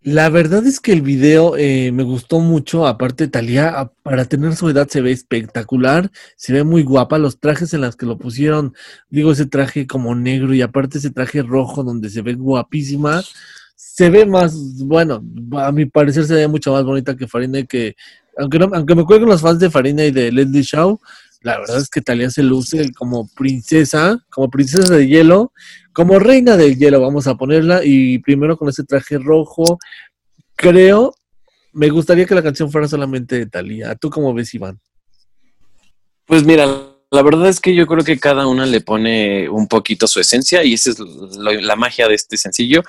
[0.04, 2.86] La verdad es que el video me gustó mucho.
[2.86, 6.12] Aparte, Talía, para tener su edad, se ve espectacular.
[6.38, 7.18] Se ve muy guapa.
[7.18, 8.76] Los trajes en los que lo pusieron,
[9.10, 13.24] digo, ese traje como negro y aparte ese traje rojo donde se ve guapísima.
[13.76, 15.24] Se ve más, bueno,
[15.58, 17.96] a mi parecer se ve mucho más bonita que Farina que,
[18.38, 21.00] aunque, no, aunque me cuelguen los fans de Farina y de Leslie Shaw,
[21.46, 25.54] la verdad es que Talía se luce como princesa, como princesa de hielo,
[25.94, 27.82] como reina del hielo, vamos a ponerla.
[27.84, 29.78] Y primero con ese traje rojo,
[30.56, 31.14] creo,
[31.72, 33.94] me gustaría que la canción fuera solamente de Talía.
[33.94, 34.80] ¿Tú cómo ves, Iván?
[36.26, 36.66] Pues mira,
[37.12, 40.64] la verdad es que yo creo que cada una le pone un poquito su esencia
[40.64, 42.82] y esa es la magia de este sencillo.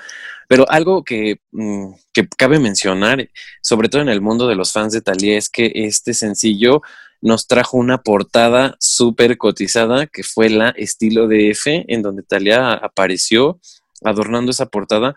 [0.49, 3.29] Pero algo que, mm, que, cabe mencionar,
[3.63, 6.83] sobre todo en el mundo de los fans de Talía, es que este sencillo
[7.21, 12.73] nos trajo una portada súper cotizada que fue la estilo de F, en donde Talia
[12.73, 13.59] apareció
[14.05, 15.15] adornando esa portada,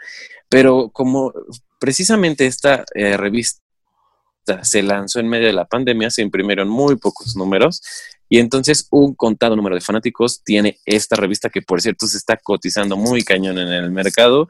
[0.50, 1.34] pero como
[1.80, 3.62] precisamente esta eh, revista
[4.64, 7.82] se lanzó en medio de la pandemia, se imprimieron muy pocos números
[8.30, 12.38] y entonces un contado número de fanáticos tiene esta revista que por cierto se está
[12.38, 14.48] cotizando muy cañón en el mercado.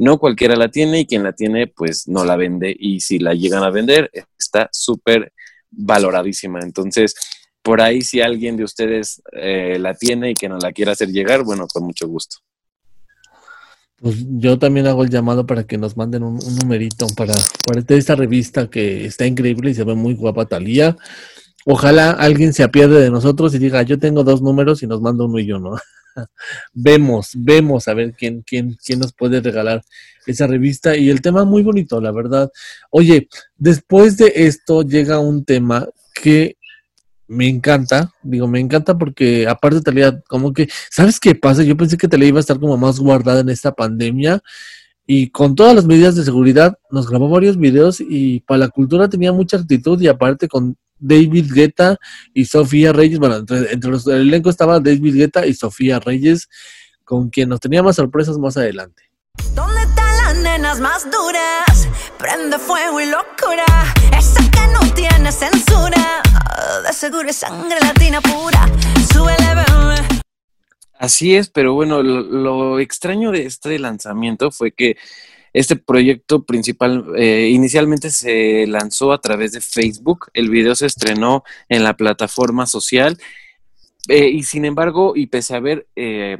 [0.00, 3.34] No cualquiera la tiene y quien la tiene pues no la vende y si la
[3.34, 5.32] llegan a vender está súper
[5.70, 6.60] valoradísima.
[6.60, 7.14] Entonces,
[7.62, 11.08] por ahí si alguien de ustedes eh, la tiene y que nos la quiera hacer
[11.08, 12.38] llegar, bueno, con mucho gusto.
[13.98, 17.34] Pues yo también hago el llamado para que nos manden un, numerito para,
[17.66, 20.96] para esta revista que está increíble y se ve muy guapa Talía.
[21.66, 25.26] Ojalá alguien se apiade de nosotros y diga, yo tengo dos números y nos manda
[25.26, 25.72] uno y yo, ¿no?
[26.72, 29.82] vemos, vemos a ver quién, quién, quién nos puede regalar
[30.26, 32.50] esa revista y el tema muy bonito, la verdad.
[32.90, 36.56] Oye, después de esto llega un tema que
[37.26, 41.62] me encanta, digo, me encanta porque aparte Talía, como que, ¿sabes qué pasa?
[41.62, 44.42] Yo pensé que Talía iba a estar como más guardada en esta pandemia
[45.06, 49.08] y con todas las medidas de seguridad nos grabó varios videos y para la cultura
[49.08, 51.96] tenía mucha actitud y aparte con David Guetta
[52.34, 53.18] y Sofía Reyes.
[53.18, 56.48] Bueno, entre, los, el elenco estaba David Guetta y Sofía Reyes,
[57.04, 59.10] con quien nos tenía más sorpresas más adelante.
[59.54, 61.88] ¿Dónde están las nenas más duras?
[62.18, 63.64] Prende fuego y locura.
[64.16, 66.22] Esa que no tiene censura.
[66.86, 68.68] De seguro es sangre latina pura.
[69.12, 70.20] Súbele, bebé.
[70.98, 74.98] Así es, pero bueno, lo extraño de este lanzamiento fue que
[75.52, 81.44] este proyecto principal eh, inicialmente se lanzó a través de Facebook, el video se estrenó
[81.68, 83.18] en la plataforma social
[84.08, 86.38] eh, y sin embargo, y pese a haber eh,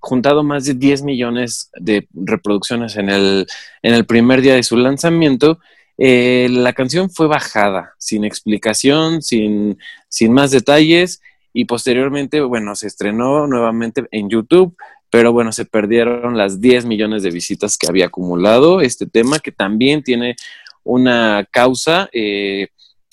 [0.00, 3.46] juntado más de 10 millones de reproducciones en el,
[3.82, 5.58] en el primer día de su lanzamiento,
[5.98, 11.20] la canción fue bajada, sin explicación, sin, sin más detalles
[11.52, 14.74] y posteriormente, bueno, se estrenó nuevamente en YouTube,
[15.12, 19.52] pero bueno, se perdieron las 10 millones de visitas que había acumulado este tema, que
[19.52, 20.36] también tiene
[20.84, 22.68] una causa, eh,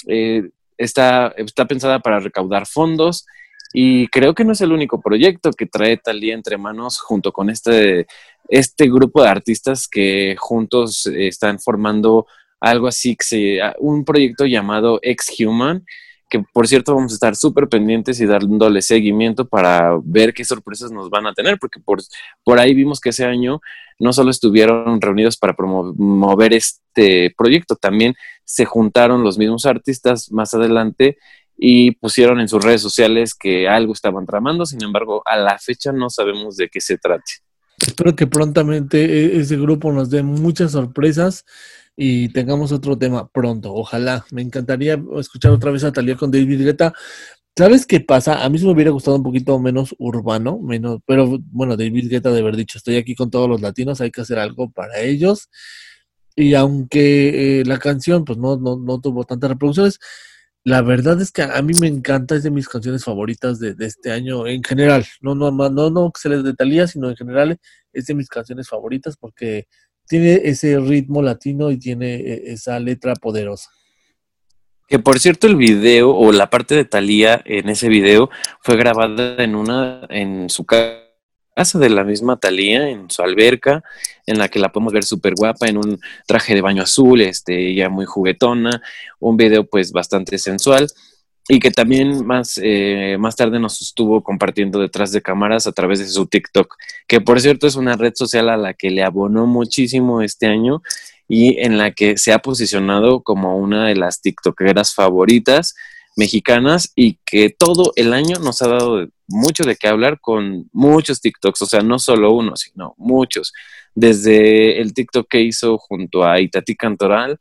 [0.07, 3.25] eh, está, está pensada para recaudar fondos
[3.73, 7.49] y creo que no es el único proyecto que trae Talía entre manos junto con
[7.49, 8.07] este,
[8.47, 12.27] este grupo de artistas que juntos están formando
[12.62, 13.17] algo así,
[13.79, 15.83] un proyecto llamado Ex Human,
[16.30, 20.92] que por cierto vamos a estar súper pendientes y dándole seguimiento para ver qué sorpresas
[20.92, 22.00] nos van a tener, porque por,
[22.44, 23.60] por ahí vimos que ese año
[23.98, 28.15] no solo estuvieron reunidos para promover este proyecto, también
[28.46, 31.18] se juntaron los mismos artistas más adelante
[31.58, 35.92] y pusieron en sus redes sociales que algo estaban tramando, sin embargo, a la fecha
[35.92, 37.34] no sabemos de qué se trate.
[37.86, 41.46] Espero que prontamente e-, ese grupo nos dé muchas sorpresas
[42.01, 43.73] y tengamos otro tema pronto.
[43.73, 44.25] Ojalá.
[44.31, 46.93] Me encantaría escuchar otra vez a Talía con David Guetta.
[47.57, 48.45] ¿Sabes qué pasa?
[48.45, 52.31] A mí se me hubiera gustado un poquito menos urbano, menos, pero bueno, David Guetta
[52.31, 55.49] de haber dicho, estoy aquí con todos los latinos, hay que hacer algo para ellos.
[56.38, 59.99] Y aunque eh, la canción pues no, no, no, tuvo tantas reproducciones,
[60.63, 63.88] la verdad es que a mí me encanta, es de mis canciones favoritas de, de
[63.88, 65.05] este año en general.
[65.19, 67.59] No, no, no, no, que se les de Talía, sino en general
[67.91, 69.67] es de mis canciones favoritas porque
[70.10, 73.69] tiene ese ritmo latino y tiene eh, esa letra poderosa.
[74.88, 79.41] Que por cierto el video o la parte de Thalía en ese video fue grabada
[79.43, 80.98] en una en su casa
[81.76, 83.84] de la misma Thalía, en su alberca,
[84.26, 87.76] en la que la podemos ver súper guapa en un traje de baño azul, este,
[87.76, 88.82] ya muy juguetona,
[89.19, 90.88] un video pues bastante sensual
[91.51, 95.97] y que también más, eh, más tarde nos estuvo compartiendo detrás de cámaras a través
[95.97, 96.75] de su TikTok,
[97.07, 100.83] que por cierto es una red social a la que le abonó muchísimo este año
[101.27, 105.75] y en la que se ha posicionado como una de las TikTokeras favoritas.
[106.15, 111.21] mexicanas y que todo el año nos ha dado mucho de qué hablar con muchos
[111.21, 113.53] TikToks, o sea, no solo uno, sino muchos.
[113.95, 117.39] Desde el TikTok que hizo junto a Itati Cantoral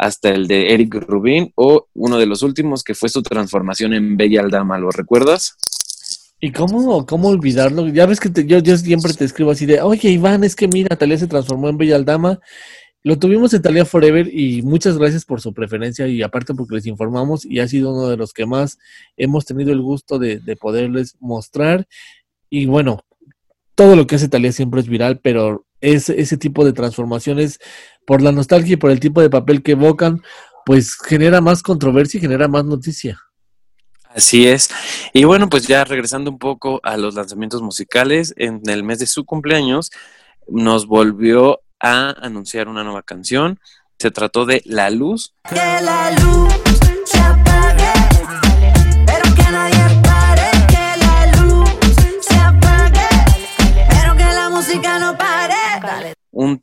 [0.00, 4.16] hasta el de Eric Rubin o uno de los últimos que fue su transformación en
[4.16, 5.54] Bella Aldama, ¿lo recuerdas?
[6.40, 7.86] ¿Y cómo, cómo olvidarlo?
[7.88, 10.96] Ya ves que yo, yo siempre te escribo así de, oye Iván, es que mira,
[10.96, 12.40] Talía se transformó en Bella Aldama.
[13.02, 16.86] Lo tuvimos en Talía Forever y muchas gracias por su preferencia y aparte porque les
[16.86, 18.78] informamos y ha sido uno de los que más
[19.18, 21.86] hemos tenido el gusto de, de poderles mostrar.
[22.48, 23.04] Y bueno,
[23.74, 27.60] todo lo que hace Talía siempre es viral, pero ese, ese tipo de transformaciones,
[28.06, 30.22] por la nostalgia y por el tipo de papel que evocan,
[30.66, 33.20] pues genera más controversia y genera más noticia.
[34.14, 34.70] Así es.
[35.12, 39.06] Y bueno, pues ya regresando un poco a los lanzamientos musicales, en el mes de
[39.06, 39.90] su cumpleaños
[40.48, 43.60] nos volvió a anunciar una nueva canción.
[43.98, 45.34] Se trató de La Luz.
[45.48, 46.79] Que la luz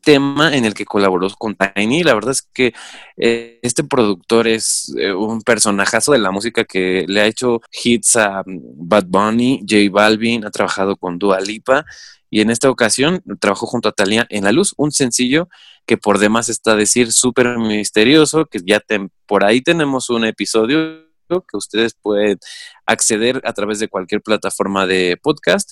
[0.07, 2.01] tema en el que colaboró con Tiny.
[2.01, 2.73] La verdad es que
[3.17, 8.15] eh, este productor es eh, un personajazo de la música que le ha hecho hits
[8.15, 11.85] a mm, Bad Bunny, J Balvin, ha trabajado con Dua Lipa
[12.29, 15.49] y en esta ocasión trabajó junto a Thalía en La Luz, un sencillo
[15.85, 18.81] que por demás está a decir súper misterioso, que ya
[19.25, 22.39] por ahí tenemos un episodio que ustedes pueden
[22.85, 25.71] acceder a través de cualquier plataforma de podcast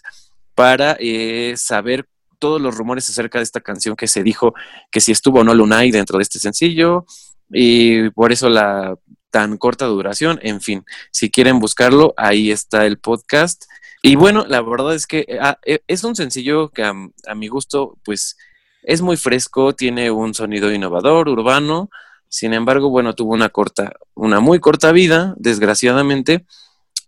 [0.56, 4.54] para eh, saber todos los rumores acerca de esta canción que se dijo
[4.92, 7.06] que si estuvo o no Lunay dentro de este sencillo
[7.50, 8.96] y por eso la
[9.30, 13.66] tan corta duración, en fin, si quieren buscarlo, ahí está el podcast.
[14.02, 16.94] Y bueno, la verdad es que ah, eh, es un sencillo que a,
[17.28, 18.38] a mi gusto, pues
[18.84, 21.90] es muy fresco, tiene un sonido innovador, urbano,
[22.30, 26.46] sin embargo, bueno, tuvo una corta, una muy corta vida, desgraciadamente,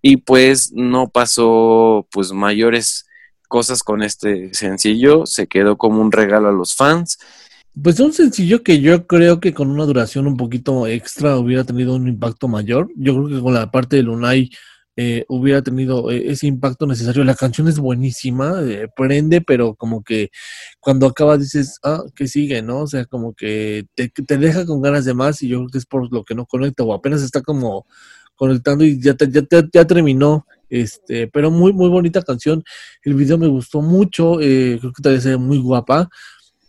[0.02, 3.07] y pues no pasó pues mayores
[3.48, 7.18] cosas con este sencillo, se quedó como un regalo a los fans.
[7.82, 11.96] Pues un sencillo que yo creo que con una duración un poquito extra hubiera tenido
[11.96, 12.90] un impacto mayor.
[12.96, 14.50] Yo creo que con la parte de Lunay
[15.00, 17.24] eh, hubiera tenido eh, ese impacto necesario.
[17.24, 20.32] La canción es buenísima, eh, prende, pero como que
[20.80, 22.64] cuando acaba dices, ah, ¿qué sigue?
[22.64, 22.80] ¿No?
[22.82, 25.86] O sea, como que te, deja con ganas de más y yo creo que es
[25.86, 27.86] por lo que no conecta o apenas está como
[28.36, 29.30] conectando y ya, te-
[29.72, 30.48] ya terminó.
[30.70, 32.64] Este, pero muy, muy bonita canción.
[33.04, 34.42] El video me gustó mucho.
[34.42, 36.10] eh, creo que también se ve muy guapa.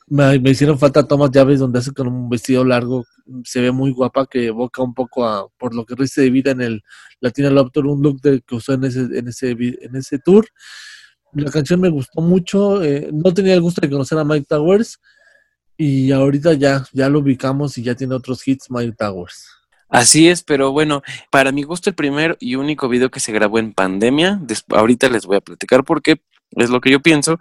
[0.06, 3.04] Me, hicieron falta tomas llaves donde hace con un vestido largo.
[3.44, 6.52] Se ve muy guapa, que evoca un poco a, por lo que resta de vida
[6.52, 6.82] en el
[7.20, 10.46] Latina Love Tour, un look que usó en ese, en, ese, en ese tour.
[11.34, 12.82] La canción me gustó mucho.
[12.82, 14.98] eh, no tenía el gusto de conocer a Mike Towers.
[15.76, 19.57] Y ahorita ya, ya lo ubicamos y ya tiene otros hits Mike Towers.
[19.88, 23.58] Así es, pero bueno, para mi gusto el primer y único video que se grabó
[23.58, 26.20] en pandemia, ahorita les voy a platicar por qué,
[26.52, 27.38] es lo que yo pienso.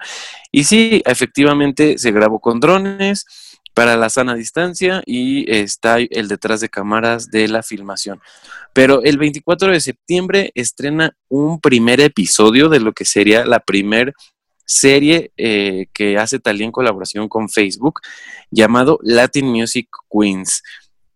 [0.52, 3.26] Y sí, efectivamente se grabó con drones
[3.74, 8.20] para la sana distancia y está el detrás de cámaras de la filmación.
[8.74, 14.14] Pero el 24 de septiembre estrena un primer episodio de lo que sería la primer
[14.66, 18.02] serie eh, que hace Talía en colaboración con Facebook
[18.52, 20.64] llamado Latin Music Queens.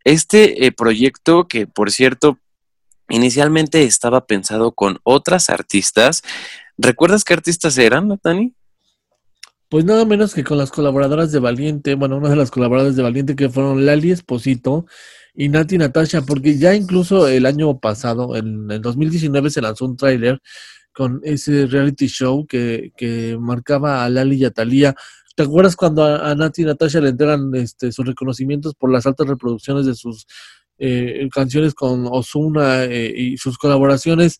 [0.03, 2.37] Este eh, proyecto, que por cierto,
[3.09, 6.21] inicialmente estaba pensado con otras artistas,
[6.77, 8.53] ¿recuerdas qué artistas eran, Natani?
[9.69, 13.03] Pues nada menos que con las colaboradoras de Valiente, bueno, una de las colaboradoras de
[13.03, 14.85] Valiente que fueron Lali Esposito
[15.33, 19.95] y Nati Natasha, porque ya incluso el año pasado, en el 2019, se lanzó un
[19.95, 20.41] tráiler
[20.93, 24.93] con ese reality show que, que marcaba a Lali y a Thalía.
[25.35, 29.05] ¿Te acuerdas cuando a, a Nati y Natasha le entregan este, sus reconocimientos por las
[29.05, 30.27] altas reproducciones de sus
[30.77, 34.39] eh, canciones con Ozuna eh, y sus colaboraciones?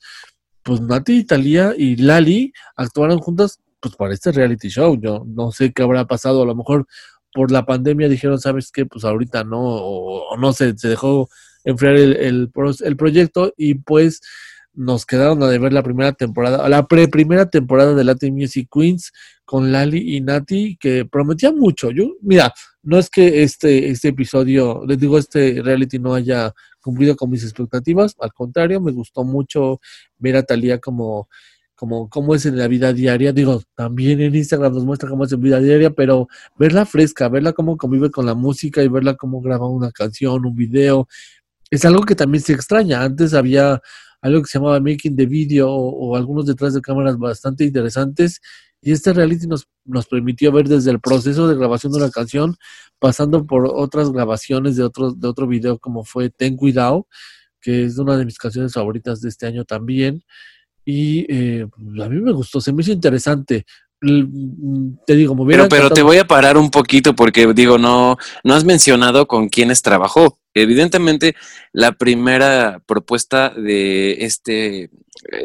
[0.63, 4.99] Pues Nati y Thalía y Lali actuaron juntas pues para este reality show.
[4.99, 6.86] Yo no sé qué habrá pasado, a lo mejor
[7.34, 8.86] por la pandemia dijeron, ¿sabes qué?
[8.86, 11.30] Pues ahorita no, o, o no sé, se dejó
[11.63, 12.51] enfriar el
[12.97, 14.21] proyecto y pues
[14.73, 19.12] nos quedaron a deber la primera temporada, la pre primera temporada de Latin Music Queens
[19.46, 21.91] con Lali y Nati, que prometía mucho.
[21.91, 27.15] Yo, mira, no es que este, este episodio, les digo, este reality no haya cumplido
[27.15, 29.79] con mis expectativas, al contrario, me gustó mucho
[30.17, 31.27] ver a Talía como
[31.81, 33.33] como cómo es en la vida diaria.
[33.33, 37.54] Digo, también en Instagram nos muestra cómo es en vida diaria, pero verla fresca, verla
[37.54, 41.08] cómo convive con la música y verla cómo graba una canción, un video,
[41.71, 43.02] es algo que también se extraña.
[43.02, 43.81] Antes había
[44.22, 48.40] algo que se llamaba making the video o, o algunos detrás de cámaras bastante interesantes
[48.82, 52.58] y este reality nos, nos permitió ver desde el proceso de grabación de una canción,
[53.00, 57.08] pasando por otras grabaciones de otro, de otro video como fue Ten Cuidado,
[57.62, 60.24] que es una de mis canciones favoritas de este año también.
[60.84, 61.67] Y eh,
[62.02, 63.65] a mí me gustó, se me hizo interesante.
[64.02, 68.17] Mm, te digo, me pero, pero te voy a parar un poquito porque digo, no,
[68.44, 70.40] no has mencionado con quiénes trabajó.
[70.54, 71.35] Evidentemente,
[71.71, 74.89] la primera propuesta de este,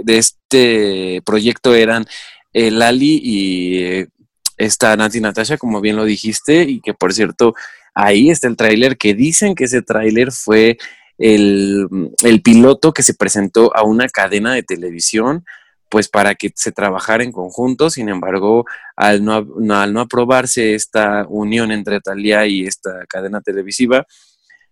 [0.04, 2.06] de este proyecto eran
[2.52, 4.08] eh, Lali y eh,
[4.56, 7.54] esta Nancy Natasha, como bien lo dijiste, y que por cierto,
[7.94, 10.78] ahí está el tráiler, que dicen que ese tráiler fue
[11.18, 11.88] el,
[12.22, 15.44] el, piloto que se presentó a una cadena de televisión,
[15.88, 18.64] pues para que se trabajara en conjunto, sin embargo,
[18.96, 24.06] al no, al no aprobarse esta unión entre Talía y esta cadena televisiva,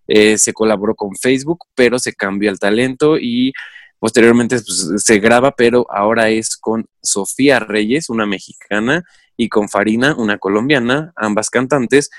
[0.07, 3.53] eh, se colaboró con Facebook, pero se cambió el talento y
[3.99, 9.03] posteriormente pues, se graba, pero ahora es con Sofía Reyes, una mexicana,
[9.37, 12.09] y con Farina, una colombiana, ambas cantantes,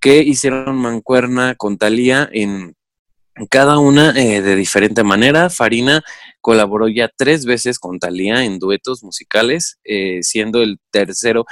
[0.00, 2.74] que hicieron mancuerna con Talía en
[3.50, 5.48] cada una eh, de diferente manera.
[5.48, 6.02] Farina
[6.40, 11.46] colaboró ya tres veces con Talía en duetos musicales, eh, siendo el tercero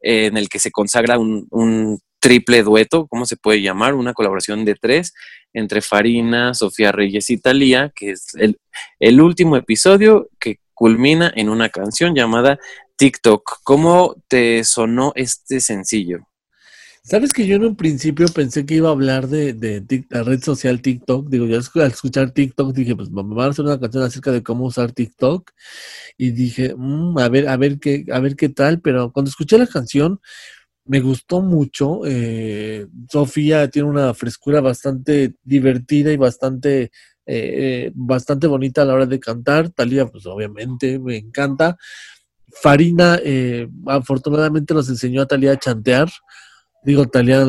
[0.00, 3.94] en el que se consagra un triple dueto, ¿cómo se puede llamar?
[3.94, 5.12] Una colaboración de tres
[5.52, 11.68] entre Farina, Sofía Reyes y Talía, que es el, último episodio que culmina en una
[11.68, 12.60] canción llamada
[12.96, 13.58] TikTok.
[13.64, 16.20] ¿Cómo te sonó este sencillo?
[17.02, 20.80] Sabes que yo en un principio pensé que iba a hablar de, la red social
[20.80, 21.28] TikTok.
[21.28, 24.66] Digo, yo al escuchar TikTok dije, pues vamos a hacer una canción acerca de cómo
[24.66, 25.50] usar TikTok.
[26.16, 28.80] Y dije, mm, a ver, a ver qué, a ver qué tal.
[28.80, 30.20] Pero cuando escuché la canción,
[30.84, 32.00] me gustó mucho.
[32.06, 36.90] Eh, Sofía tiene una frescura bastante divertida y bastante, eh,
[37.26, 39.70] eh, bastante bonita a la hora de cantar.
[39.70, 41.76] Talía, pues obviamente me encanta.
[42.54, 43.18] Farina,
[43.86, 46.10] afortunadamente nos enseñó a Talía a chantear.
[46.84, 47.46] Digo, Talía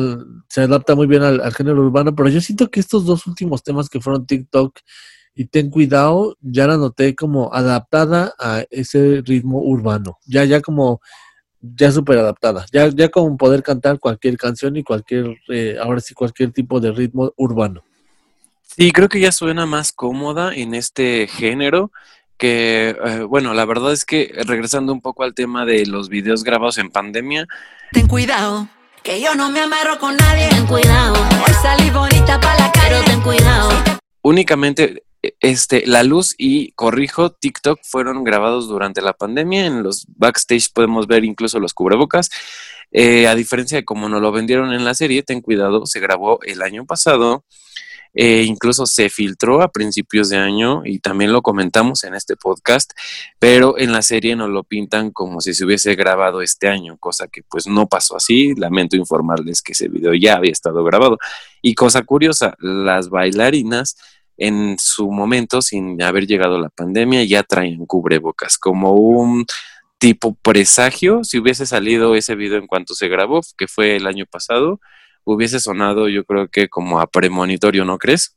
[0.48, 3.88] se adapta muy bien al, género urbano, pero yo siento que estos dos últimos temas
[3.88, 4.78] que fueron TikTok
[5.34, 10.18] y Ten Cuidado, ya la noté como adaptada a ese ritmo urbano.
[10.26, 11.00] Ya, ya como
[11.76, 16.14] ya súper adaptada, ya, ya con poder cantar cualquier canción y cualquier, eh, ahora sí,
[16.14, 17.82] cualquier tipo de ritmo urbano.
[18.62, 21.92] Sí, creo que ya suena más cómoda en este género
[22.36, 26.42] que, eh, bueno, la verdad es que regresando un poco al tema de los videos
[26.42, 27.46] grabados en pandemia.
[27.92, 28.68] Ten cuidado,
[29.02, 30.48] que yo no me amarro con nadie.
[30.48, 33.70] Ten cuidado, hoy salí bonita para la cara, ten cuidado.
[34.24, 35.04] Únicamente
[35.40, 39.66] este, La Luz y Corrijo TikTok fueron grabados durante la pandemia.
[39.66, 42.30] En los backstage podemos ver incluso los cubrebocas.
[42.90, 46.40] Eh, a diferencia de como nos lo vendieron en la serie, ten cuidado, se grabó
[46.42, 47.44] el año pasado.
[48.16, 52.92] Eh, incluso se filtró a principios de año y también lo comentamos en este podcast,
[53.40, 57.26] pero en la serie nos lo pintan como si se hubiese grabado este año, cosa
[57.26, 58.54] que pues no pasó así.
[58.54, 61.18] Lamento informarles que ese video ya había estado grabado.
[61.60, 63.96] Y cosa curiosa, las bailarinas
[64.36, 69.46] en su momento, sin haber llegado la pandemia, ya traen cubrebocas, como un
[69.98, 71.24] tipo presagio.
[71.24, 74.80] Si hubiese salido ese video en cuanto se grabó, que fue el año pasado,
[75.24, 78.36] hubiese sonado yo creo que como a premonitorio, ¿no crees?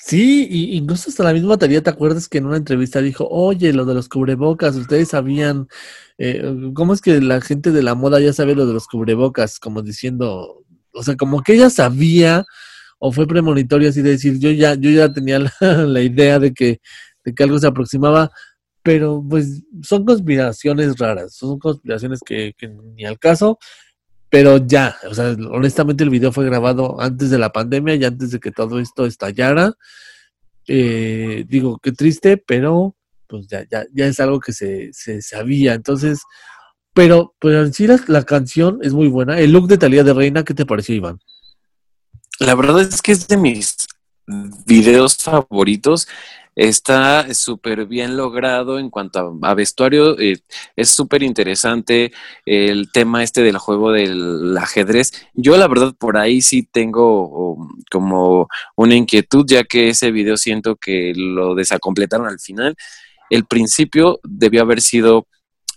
[0.00, 3.72] Sí, y incluso hasta la misma batería, ¿te acuerdas que en una entrevista dijo, oye,
[3.72, 5.68] lo de los cubrebocas, ustedes sabían,
[6.18, 9.58] eh, ¿cómo es que la gente de la moda ya sabe lo de los cubrebocas?
[9.58, 12.44] Como diciendo, o sea, como que ella sabía
[12.98, 16.80] o fue premonitorio así de decir, yo ya, yo ya tenía la, idea de que,
[17.24, 18.30] de que algo se aproximaba,
[18.82, 22.54] pero pues son conspiraciones raras, son conspiraciones que,
[22.94, 23.58] ni al caso,
[24.30, 28.30] pero ya, o sea, honestamente el video fue grabado antes de la pandemia y antes
[28.30, 29.72] de que todo esto estallara.
[30.66, 32.94] Eh, digo, qué triste, pero
[33.26, 35.72] pues ya, ya, ya es algo que se, se sabía.
[35.72, 36.20] Entonces,
[36.92, 39.38] pero, pero en sí la, la, canción es muy buena.
[39.38, 41.20] El look de Talía de Reina, ¿qué te pareció, Iván?
[42.40, 43.76] La verdad es que es de mis
[44.66, 46.06] videos favoritos.
[46.54, 50.18] Está súper bien logrado en cuanto a, vestuario.
[50.18, 50.40] Eh,
[50.76, 52.12] es súper interesante
[52.46, 55.12] el tema este del juego del ajedrez.
[55.34, 60.76] Yo la verdad por ahí sí tengo como una inquietud, ya que ese video siento
[60.76, 62.76] que lo desacompletaron al final.
[63.30, 65.26] El principio debió haber sido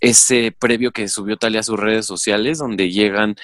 [0.00, 3.36] ese previo que subió Talia a sus redes sociales, donde llegan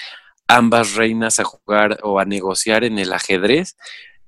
[0.48, 3.76] ambas reinas a jugar o a negociar en el ajedrez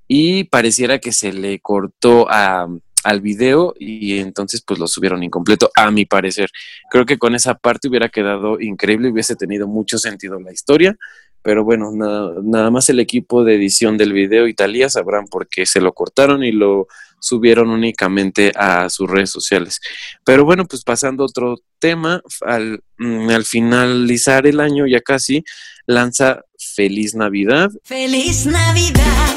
[0.07, 5.89] y pareciera que se le cortó al video y entonces pues lo subieron incompleto a
[5.89, 6.49] mi parecer.
[6.89, 10.95] Creo que con esa parte hubiera quedado increíble, hubiese tenido mucho sentido la historia,
[11.41, 15.65] pero bueno, nada, nada más el equipo de edición del video Italia sabrán por qué
[15.65, 16.87] se lo cortaron y lo
[17.19, 19.79] subieron únicamente a sus redes sociales.
[20.25, 25.43] Pero bueno, pues pasando a otro tema, al, mm, al finalizar el año ya casi,
[25.85, 27.69] lanza Feliz Navidad.
[27.83, 29.35] Feliz Navidad.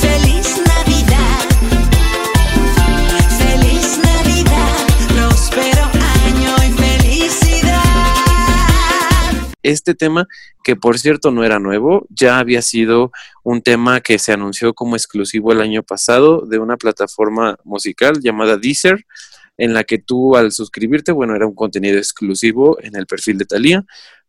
[0.00, 1.48] Feliz Navidad.
[3.38, 4.86] Feliz Navidad.
[5.08, 5.84] Próspero
[6.24, 7.74] año y felicidad.
[9.62, 10.26] Este tema,
[10.64, 13.12] que por cierto no era nuevo, ya había sido
[13.44, 18.56] un tema que se anunció como exclusivo el año pasado de una plataforma musical llamada
[18.56, 19.04] Deezer
[19.58, 23.46] en la que tú al suscribirte, bueno, era un contenido exclusivo en el perfil de
[23.46, 23.84] Thalía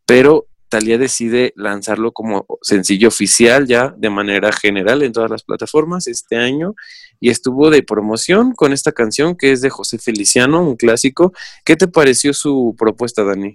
[0.08, 6.06] pero Talía decide lanzarlo como sencillo oficial ya de manera general en todas las plataformas
[6.06, 6.74] este año
[7.20, 11.34] y estuvo de promoción con esta canción que es de José Feliciano, un clásico.
[11.62, 13.54] ¿Qué te pareció su propuesta, Dani?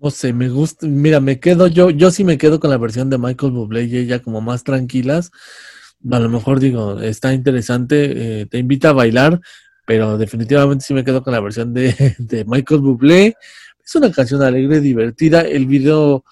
[0.00, 3.10] No sé, me gusta, mira, me quedo yo, yo sí me quedo con la versión
[3.10, 5.32] de Michael Bublé y ella como más tranquilas.
[6.08, 9.40] A lo mejor digo, está interesante, eh, te invita a bailar,
[9.86, 13.34] pero definitivamente sí me quedo con la versión de, de Michael Bublé.
[13.90, 15.40] Es una canción alegre, divertida.
[15.40, 16.22] El video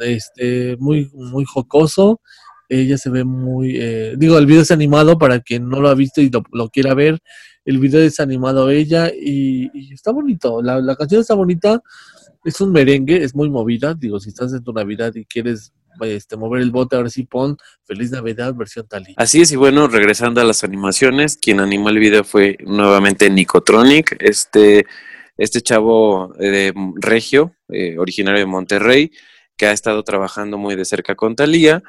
[0.00, 2.20] este, muy, muy jocoso.
[2.68, 5.94] Ella se ve muy, eh, digo, el video es animado para quien no lo ha
[5.94, 7.20] visto y lo, quiera ver.
[7.64, 10.60] El video es animado ella y, está bonito.
[10.60, 11.80] La, canción está bonita.
[12.44, 13.94] Es un merengue, es muy movida.
[13.94, 17.58] Digo, si estás en tu Navidad y quieres este, mover el bote, ahora sí pon
[17.84, 19.14] Feliz Navidad versión Tali.
[19.18, 24.16] Así es, y bueno, regresando a las animaciones, quien animó el video fue nuevamente Nicotronic,
[24.18, 24.84] este,
[25.38, 29.12] este chavo de Regio, eh, originario de Monterrey,
[29.56, 31.82] que ha estado trabajando muy de cerca con Talía.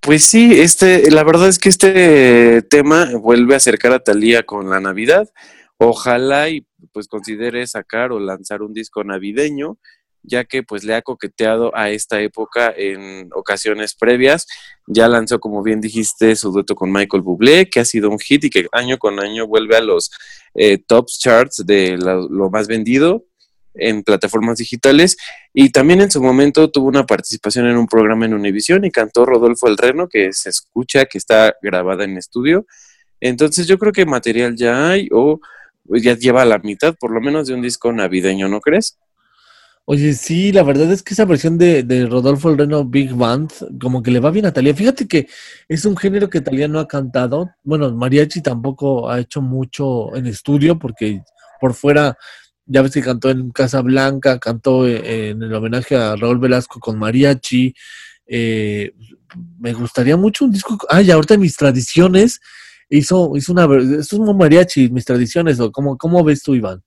[0.00, 4.70] Pues sí, este, la verdad es que este tema vuelve a acercar a Talía con
[4.70, 5.28] la Navidad.
[5.76, 9.78] Ojalá y pues considere sacar o lanzar un disco navideño,
[10.22, 14.46] ya que pues le ha coqueteado a esta época en ocasiones previas.
[14.86, 18.44] Ya lanzó, como bien dijiste, su dueto con Michael Bublé, que ha sido un hit
[18.44, 20.10] y que año con año vuelve a los
[20.54, 23.24] eh, tops charts de lo más vendido
[23.74, 25.16] en plataformas digitales
[25.54, 29.24] y también en su momento tuvo una participación en un programa en Univision y cantó
[29.24, 32.66] Rodolfo El Reno, que se escucha, que está grabada en estudio.
[33.20, 35.40] Entonces yo creo que material ya hay o
[35.84, 38.98] ya lleva la mitad por lo menos de un disco navideño, ¿no crees?
[39.92, 43.50] Oye, sí, la verdad es que esa versión de, de, Rodolfo El Reno Big Band,
[43.80, 44.72] como que le va bien a Talía.
[44.72, 45.26] Fíjate que
[45.66, 47.50] es un género que Talía no ha cantado.
[47.64, 51.22] Bueno, Mariachi tampoco ha hecho mucho en estudio, porque
[51.60, 52.16] por fuera
[52.66, 56.78] ya ves que cantó en Casa Blanca, cantó eh, en el homenaje a Raúl Velasco
[56.78, 57.74] con Mariachi.
[58.28, 58.92] Eh,
[59.58, 60.78] me gustaría mucho un disco.
[60.88, 62.40] Ah, y ahorita mis tradiciones
[62.88, 63.64] hizo, hizo una.
[63.64, 65.58] Esto es un mariachi, mis tradiciones.
[65.58, 66.80] ¿o cómo, ¿Cómo ves tú, Iván?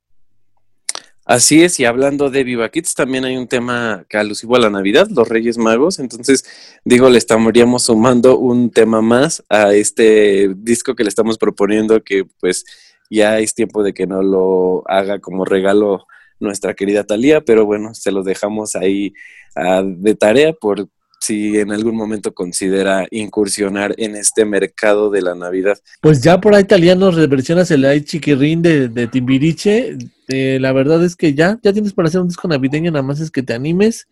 [1.34, 4.70] Así es, y hablando de Viva Kids, también hay un tema que alusivo a la
[4.70, 5.98] Navidad, los Reyes Magos.
[5.98, 6.46] Entonces,
[6.86, 12.26] digo, le estaríamos sumando un tema más a este disco que le estamos proponiendo, que
[12.40, 12.66] pues
[13.10, 16.06] ya es tiempo de que no lo haga como regalo
[16.40, 19.16] nuestra querida Talía, pero bueno, se lo dejamos ahí
[19.56, 20.88] ah, de tarea por
[21.20, 25.80] si en algún momento considera incursionar en este mercado de la Navidad.
[26.00, 29.98] Pues ya por ahí Talía nos reversionas el Ay Chiquirrín de Timbiriche.
[30.30, 33.20] Eh, la verdad es que ya, ya tienes para hacer un disco navideño, nada más
[33.20, 34.08] es que te animes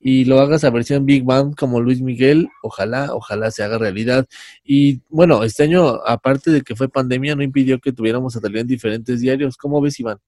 [0.00, 4.26] y lo hagas a versión Big Band como Luis Miguel, ojalá, ojalá se haga realidad.
[4.64, 8.62] Y bueno, este año, aparte de que fue pandemia, no impidió que tuviéramos a Talía
[8.62, 9.56] en diferentes diarios.
[9.56, 10.18] ¿Cómo ves, Iván?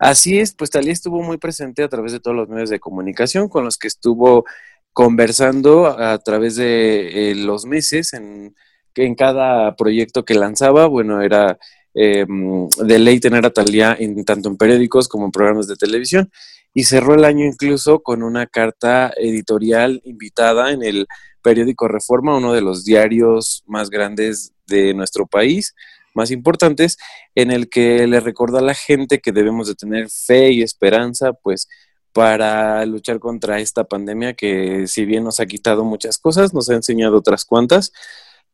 [0.00, 3.48] Así es, pues Talía estuvo muy presente a través de todos los medios de comunicación
[3.48, 4.44] con los que estuvo
[4.92, 8.56] conversando a través de eh, los meses en,
[8.96, 10.86] en cada proyecto que lanzaba.
[10.86, 11.58] Bueno, era
[11.94, 16.30] eh, de ley tener a Talía en, tanto en periódicos como en programas de televisión
[16.74, 21.06] y cerró el año incluso con una carta editorial invitada en el
[21.40, 25.74] periódico Reforma, uno de los diarios más grandes de nuestro país,
[26.14, 26.96] más importantes,
[27.34, 31.32] en el que le recuerda a la gente que debemos de tener fe y esperanza,
[31.32, 31.68] pues
[32.12, 36.74] para luchar contra esta pandemia que si bien nos ha quitado muchas cosas, nos ha
[36.74, 37.92] enseñado otras cuantas.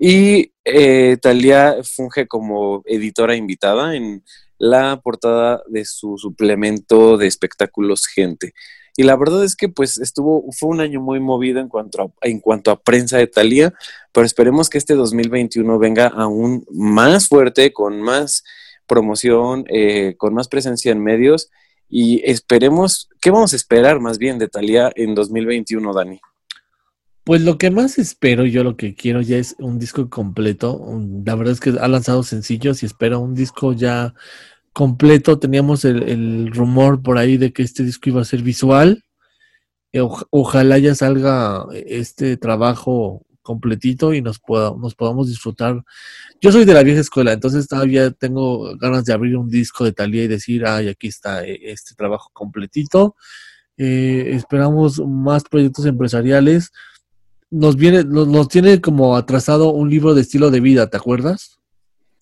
[0.02, 4.24] Y eh, Talia funge como editora invitada en
[4.56, 8.54] la portada de su suplemento de espectáculos Gente.
[8.96, 12.26] Y la verdad es que pues estuvo, fue un año muy movido en cuanto a,
[12.26, 13.74] en cuanto a prensa de Talía,
[14.10, 18.42] pero esperemos que este 2021 venga aún más fuerte, con más
[18.86, 21.50] promoción, eh, con más presencia en medios
[21.90, 26.20] y esperemos, ¿qué vamos a esperar más bien de Talía en 2021, Dani?
[27.30, 30.84] Pues lo que más espero, yo lo que quiero ya es un disco completo.
[31.24, 34.14] La verdad es que ha lanzado sencillos y espero un disco ya
[34.72, 35.38] completo.
[35.38, 39.04] Teníamos el, rumor por ahí de que este disco iba a ser visual.
[40.30, 45.84] Ojalá ya salga este trabajo completito y nos, pueda, nos podamos disfrutar.
[46.40, 49.92] Yo soy de la vieja escuela, entonces todavía tengo ganas de abrir un disco de
[49.92, 53.14] Talía y decir, ay, aquí está eh, este trabajo completito.
[53.76, 56.72] Eh, esperamos más proyectos empresariales.
[57.50, 61.60] Nos viene, nos tiene como atrasado un libro de estilo de vida, ¿te acuerdas?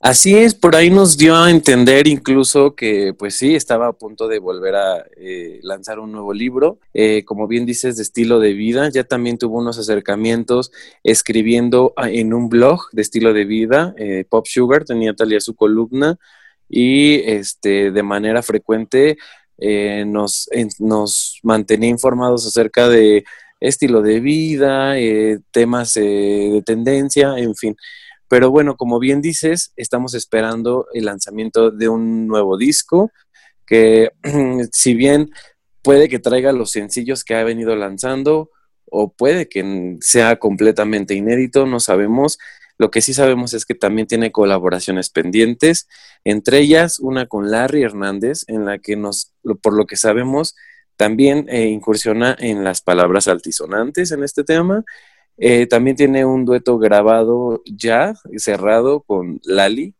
[0.01, 4.29] Así es, por ahí nos dio a entender incluso que pues sí, estaba a punto
[4.29, 8.53] de volver a eh, lanzar un nuevo libro, eh, como bien dices, de estilo de
[8.53, 10.70] vida, ya también tuvo unos acercamientos
[11.03, 15.57] escribiendo ah, en un blog de estilo de vida, eh, Pop Sugar, tenía tal su
[15.57, 16.16] columna
[16.68, 19.18] y este, de manera frecuente
[20.07, 20.49] nos,
[20.79, 23.24] nos mantenía informados acerca de
[23.61, 24.94] estilo de vida,
[25.50, 27.76] temas de tendencia, en fin.
[28.28, 33.11] Pero bueno, como bien dices, estamos esperando el lanzamiento de un nuevo disco
[33.66, 34.11] que
[34.72, 35.30] si bien
[35.82, 38.50] puede que traiga los sencillos que ha venido lanzando
[38.90, 42.38] o puede que sea completamente inédito, no sabemos.
[42.78, 45.88] Lo que sí sabemos es que también tiene colaboraciones pendientes,
[46.24, 49.32] entre ellas una con Larry Hernández, en la que nos,
[49.62, 50.54] por lo que sabemos,
[50.99, 54.84] también eh, incursiona en las palabras altisonantes en este tema
[55.40, 59.94] eh, también tiene un dueto grabado ya, cerrado con Lali,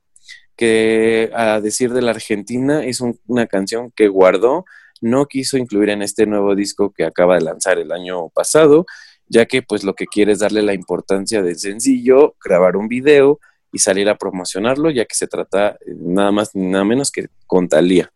[0.57, 4.65] que a decir de la Argentina es una canción que guardó,
[5.01, 8.85] no quiso incluir en este nuevo disco que acaba de lanzar el año pasado,
[9.29, 13.39] ya que pues lo que quiere es darle la importancia del sencillo, grabar un video
[13.71, 17.69] y salir a promocionarlo, ya que se trata eh, nada más nada menos que con
[17.69, 18.13] Talía.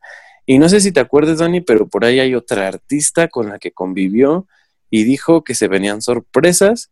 [0.47, 3.59] Y no sé si te acuerdas, Dani, pero por ahí hay otra artista con la
[3.59, 4.47] que convivió
[4.91, 6.91] y dijo que se venían sorpresas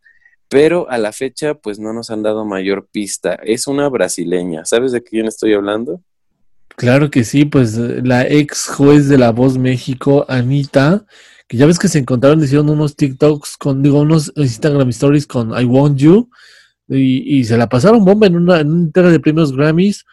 [0.51, 3.35] pero a la fecha pues no nos han dado mayor pista.
[3.35, 4.65] Es una brasileña.
[4.65, 6.01] ¿Sabes de quién estoy hablando?
[6.75, 11.05] Claro que sí, pues la ex juez de La Voz México, Anita,
[11.47, 15.57] que ya ves que se encontraron, hicieron unos TikToks con, digo, unos Instagram Stories con
[15.57, 16.29] I Want You,
[16.89, 20.03] y, se la pasaron bomba en una, en entrega de premios Grammys.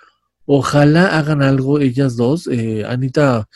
[0.51, 2.47] Ojalá hagan algo ellas dos.
[2.47, 3.49] Eh, Anita,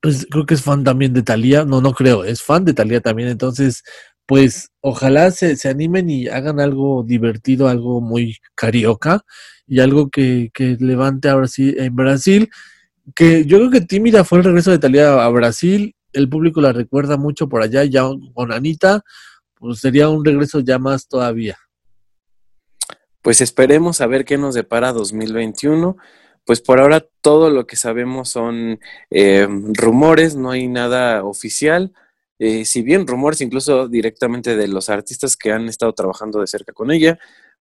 [0.00, 1.66] pues creo que es fan también de Talía.
[1.66, 3.28] No, no creo, es fan de Talía también.
[3.28, 3.82] Entonces,
[4.24, 9.22] pues ojalá se, se, animen y hagan algo divertido, algo muy carioca
[9.66, 12.48] y algo que, que, levante ahora sí en Brasil.
[13.14, 16.72] Que yo creo que tímida fue el regreso de Talía a Brasil, el público la
[16.72, 18.04] recuerda mucho por allá, ya
[18.34, 19.02] con Anita,
[19.56, 21.58] pues sería un regreso ya más todavía.
[23.30, 25.96] Pues esperemos a ver qué nos depara 2021.
[26.44, 31.92] Pues por ahora todo lo que sabemos son eh, rumores, no hay nada oficial
[32.40, 36.72] eh, si bien rumores incluso directamente de los artistas que han estado trabajando de cerca
[36.72, 37.20] con ella,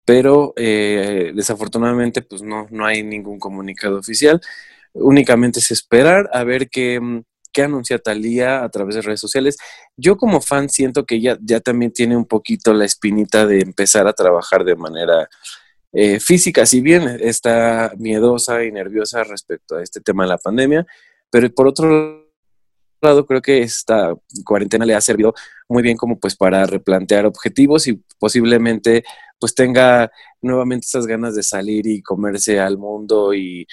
[0.04, 4.42] pero eh, desafortunadamente pues no, no hay ningún comunicado oficial.
[4.92, 7.22] Únicamente es esperar a ver qué, mm,
[7.54, 9.56] qué anuncia Talía a través de redes sociales.
[9.96, 14.06] Yo como fan siento que ella ya también tiene un poquito la espinita de empezar
[14.06, 15.28] a trabajar de manera
[15.92, 20.84] eh, física, si bien está miedosa y nerviosa respecto a este tema de la pandemia,
[21.30, 22.24] pero por otro
[23.00, 25.34] lado, creo que esta cuarentena le ha servido
[25.68, 29.04] muy bien como pues para replantear objetivos y posiblemente
[29.38, 33.66] pues tenga nuevamente esas ganas de salir y comerse al mundo y,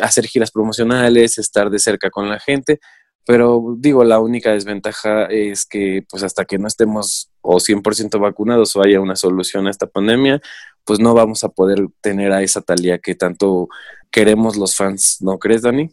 [0.00, 2.78] hacer giras promocionales, estar de cerca con la gente.
[3.24, 8.74] Pero digo, la única desventaja es que pues hasta que no estemos o 100% vacunados
[8.74, 10.40] o haya una solución a esta pandemia,
[10.84, 13.68] pues no vamos a poder tener a esa talía que tanto
[14.10, 15.90] queremos los fans, ¿no crees, Dani?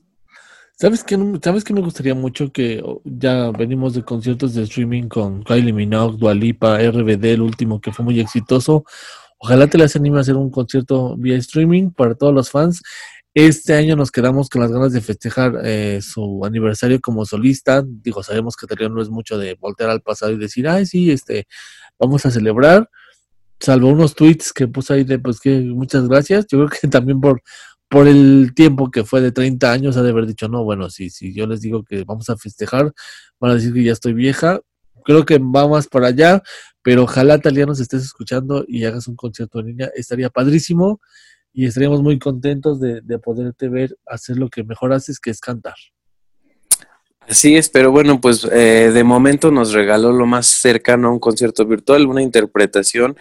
[0.82, 2.54] ¿Sabes qué, ¿Sabes qué me gustaría mucho?
[2.54, 7.92] Que ya venimos de conciertos de streaming con Kylie Minogue, Dualipa, RBD, el último que
[7.92, 8.86] fue muy exitoso.
[9.40, 12.82] Ojalá te las anime a hacer un concierto vía streaming para todos los fans.
[13.36, 17.84] Este año nos quedamos con las ganas de festejar eh, su aniversario como solista.
[17.86, 21.12] Digo, sabemos que Talía no es mucho de voltear al pasado y decir, ay, sí,
[21.12, 21.48] este,
[22.00, 22.90] vamos a celebrar.
[23.60, 26.48] Salvo unos tweets que puse ahí de, pues que muchas gracias.
[26.48, 27.42] Yo creo que también por
[27.90, 31.10] por el tiempo que fue de 30 años, ha de haber dicho, no, bueno, si,
[31.10, 32.94] si yo les digo que vamos a festejar,
[33.40, 34.62] van a decir que ya estoy vieja.
[35.04, 36.44] Creo que va más para allá,
[36.84, 39.90] pero ojalá Talía nos estés escuchando y hagas un concierto en línea.
[39.96, 41.02] Estaría padrísimo
[41.60, 45.42] y estaríamos muy contentos de, de poderte ver hacer lo que mejor haces, que es
[45.42, 45.76] cantar.
[47.28, 51.20] Así es, pero bueno, pues eh, de momento nos regaló lo más cercano a un
[51.20, 53.18] concierto virtual, una interpretación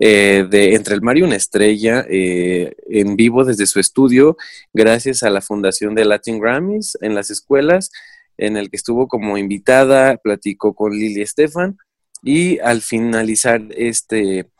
[0.00, 4.36] eh, de Entre el Mar y una estrella eh, en vivo desde su estudio,
[4.74, 7.92] gracias a la fundación de Latin Grammys en las escuelas,
[8.36, 11.78] en el que estuvo como invitada, platicó con Lili Estefan
[12.20, 14.50] y al finalizar este,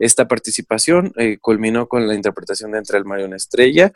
[0.00, 3.92] esta participación eh, culminó con la interpretación de Entre el Mar y una estrella.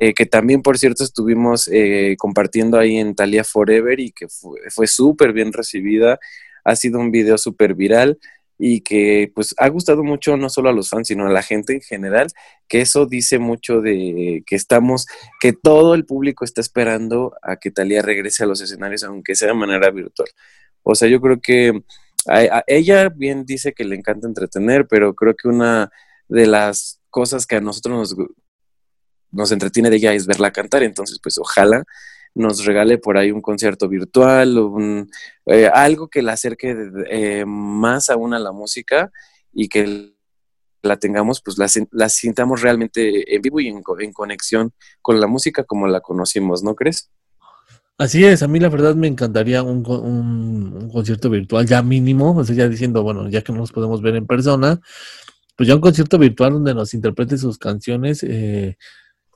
[0.00, 4.88] Eh, que también, por cierto, estuvimos eh, compartiendo ahí en Talia Forever y que fue,
[4.88, 6.18] súper bien recibida.
[6.64, 8.18] Ha sido un video súper viral
[8.64, 11.72] y que pues ha gustado mucho no solo a los fans, sino a la gente
[11.72, 12.28] en general,
[12.68, 15.08] que eso dice mucho de que estamos,
[15.40, 19.48] que todo el público está esperando a que Talía regrese a los escenarios, aunque sea
[19.48, 20.28] de manera virtual.
[20.84, 21.82] O sea, yo creo que
[22.28, 25.90] a, ella bien dice que le encanta entretener, pero creo que una
[26.28, 28.28] de las cosas que a nosotros nos,
[29.32, 31.82] nos entretiene de ella es verla cantar, entonces pues ojalá
[32.34, 35.10] nos regale por ahí un concierto virtual, un,
[35.46, 36.74] eh, algo que la acerque
[37.10, 39.10] eh, más aún a la música
[39.52, 40.12] y que
[40.82, 45.64] la tengamos, pues la, la sintamos realmente en vivo y en, conexión con la música
[45.64, 47.10] como la conocimos, ¿no crees?
[47.98, 52.44] Así es, a mí la verdad me encantaría un, un, concierto virtual ya mínimo, o
[52.44, 54.80] sea, ya diciendo, bueno, ya que no nos podemos ver en persona,
[55.56, 58.76] pues ya un concierto virtual donde nos interprete sus canciones, eh,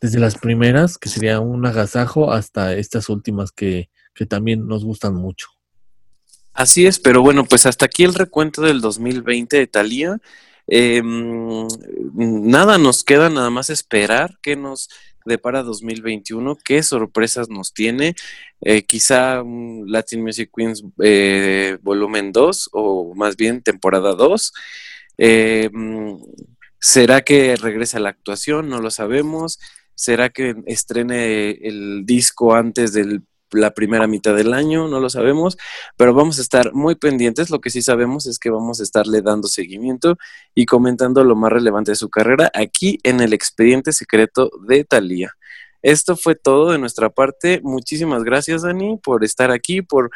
[0.00, 3.88] desde las primeras, que sería un agasajo, hasta estas últimas que,
[4.28, 5.48] también nos gustan mucho.
[6.54, 10.18] Así es, pero bueno, pues hasta aquí el recuento del 2020 de Talía.
[10.66, 11.68] Em,
[12.14, 14.88] nada, nos queda nada más esperar qué nos
[15.26, 18.14] depara 2021, qué sorpresas nos tiene.
[18.62, 19.42] Eh, quizá
[19.86, 24.52] Latin Music Queens eh, volumen 2 o más bien temporada 2.
[25.18, 26.18] Em,
[26.78, 28.68] ¿Será que regresa la actuación?
[28.68, 29.58] No lo sabemos.
[29.96, 34.88] ¿Será que estrene el disco antes de la primera mitad del año?
[34.88, 35.56] No lo sabemos,
[35.96, 37.48] pero vamos a estar muy pendientes.
[37.48, 40.18] Lo que sí sabemos es que vamos a estarle dando seguimiento
[40.54, 45.32] y comentando lo más relevante de su carrera aquí en el expediente secreto de Thalía.
[45.80, 47.60] Esto fue todo de nuestra parte.
[47.62, 50.10] Muchísimas gracias, Dani, por estar aquí, por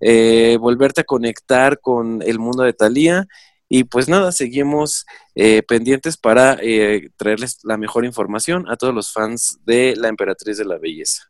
[0.00, 3.26] eh, volverte a conectar con el mundo de Thalía
[3.68, 9.12] y pues nada, seguimos eh, pendientes para eh, traerles la mejor información a todos los
[9.12, 11.24] fans de la Emperatriz de la Belleza.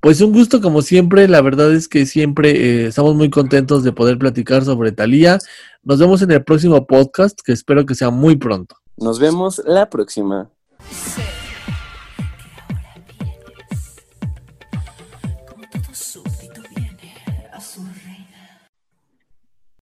[0.00, 3.92] Pues un gusto como siempre, la verdad es que siempre eh, estamos muy contentos de
[3.92, 5.38] poder platicar sobre Talía.
[5.82, 8.76] Nos vemos en el próximo podcast, que espero que sea muy pronto.
[8.96, 10.50] Nos vemos la próxima.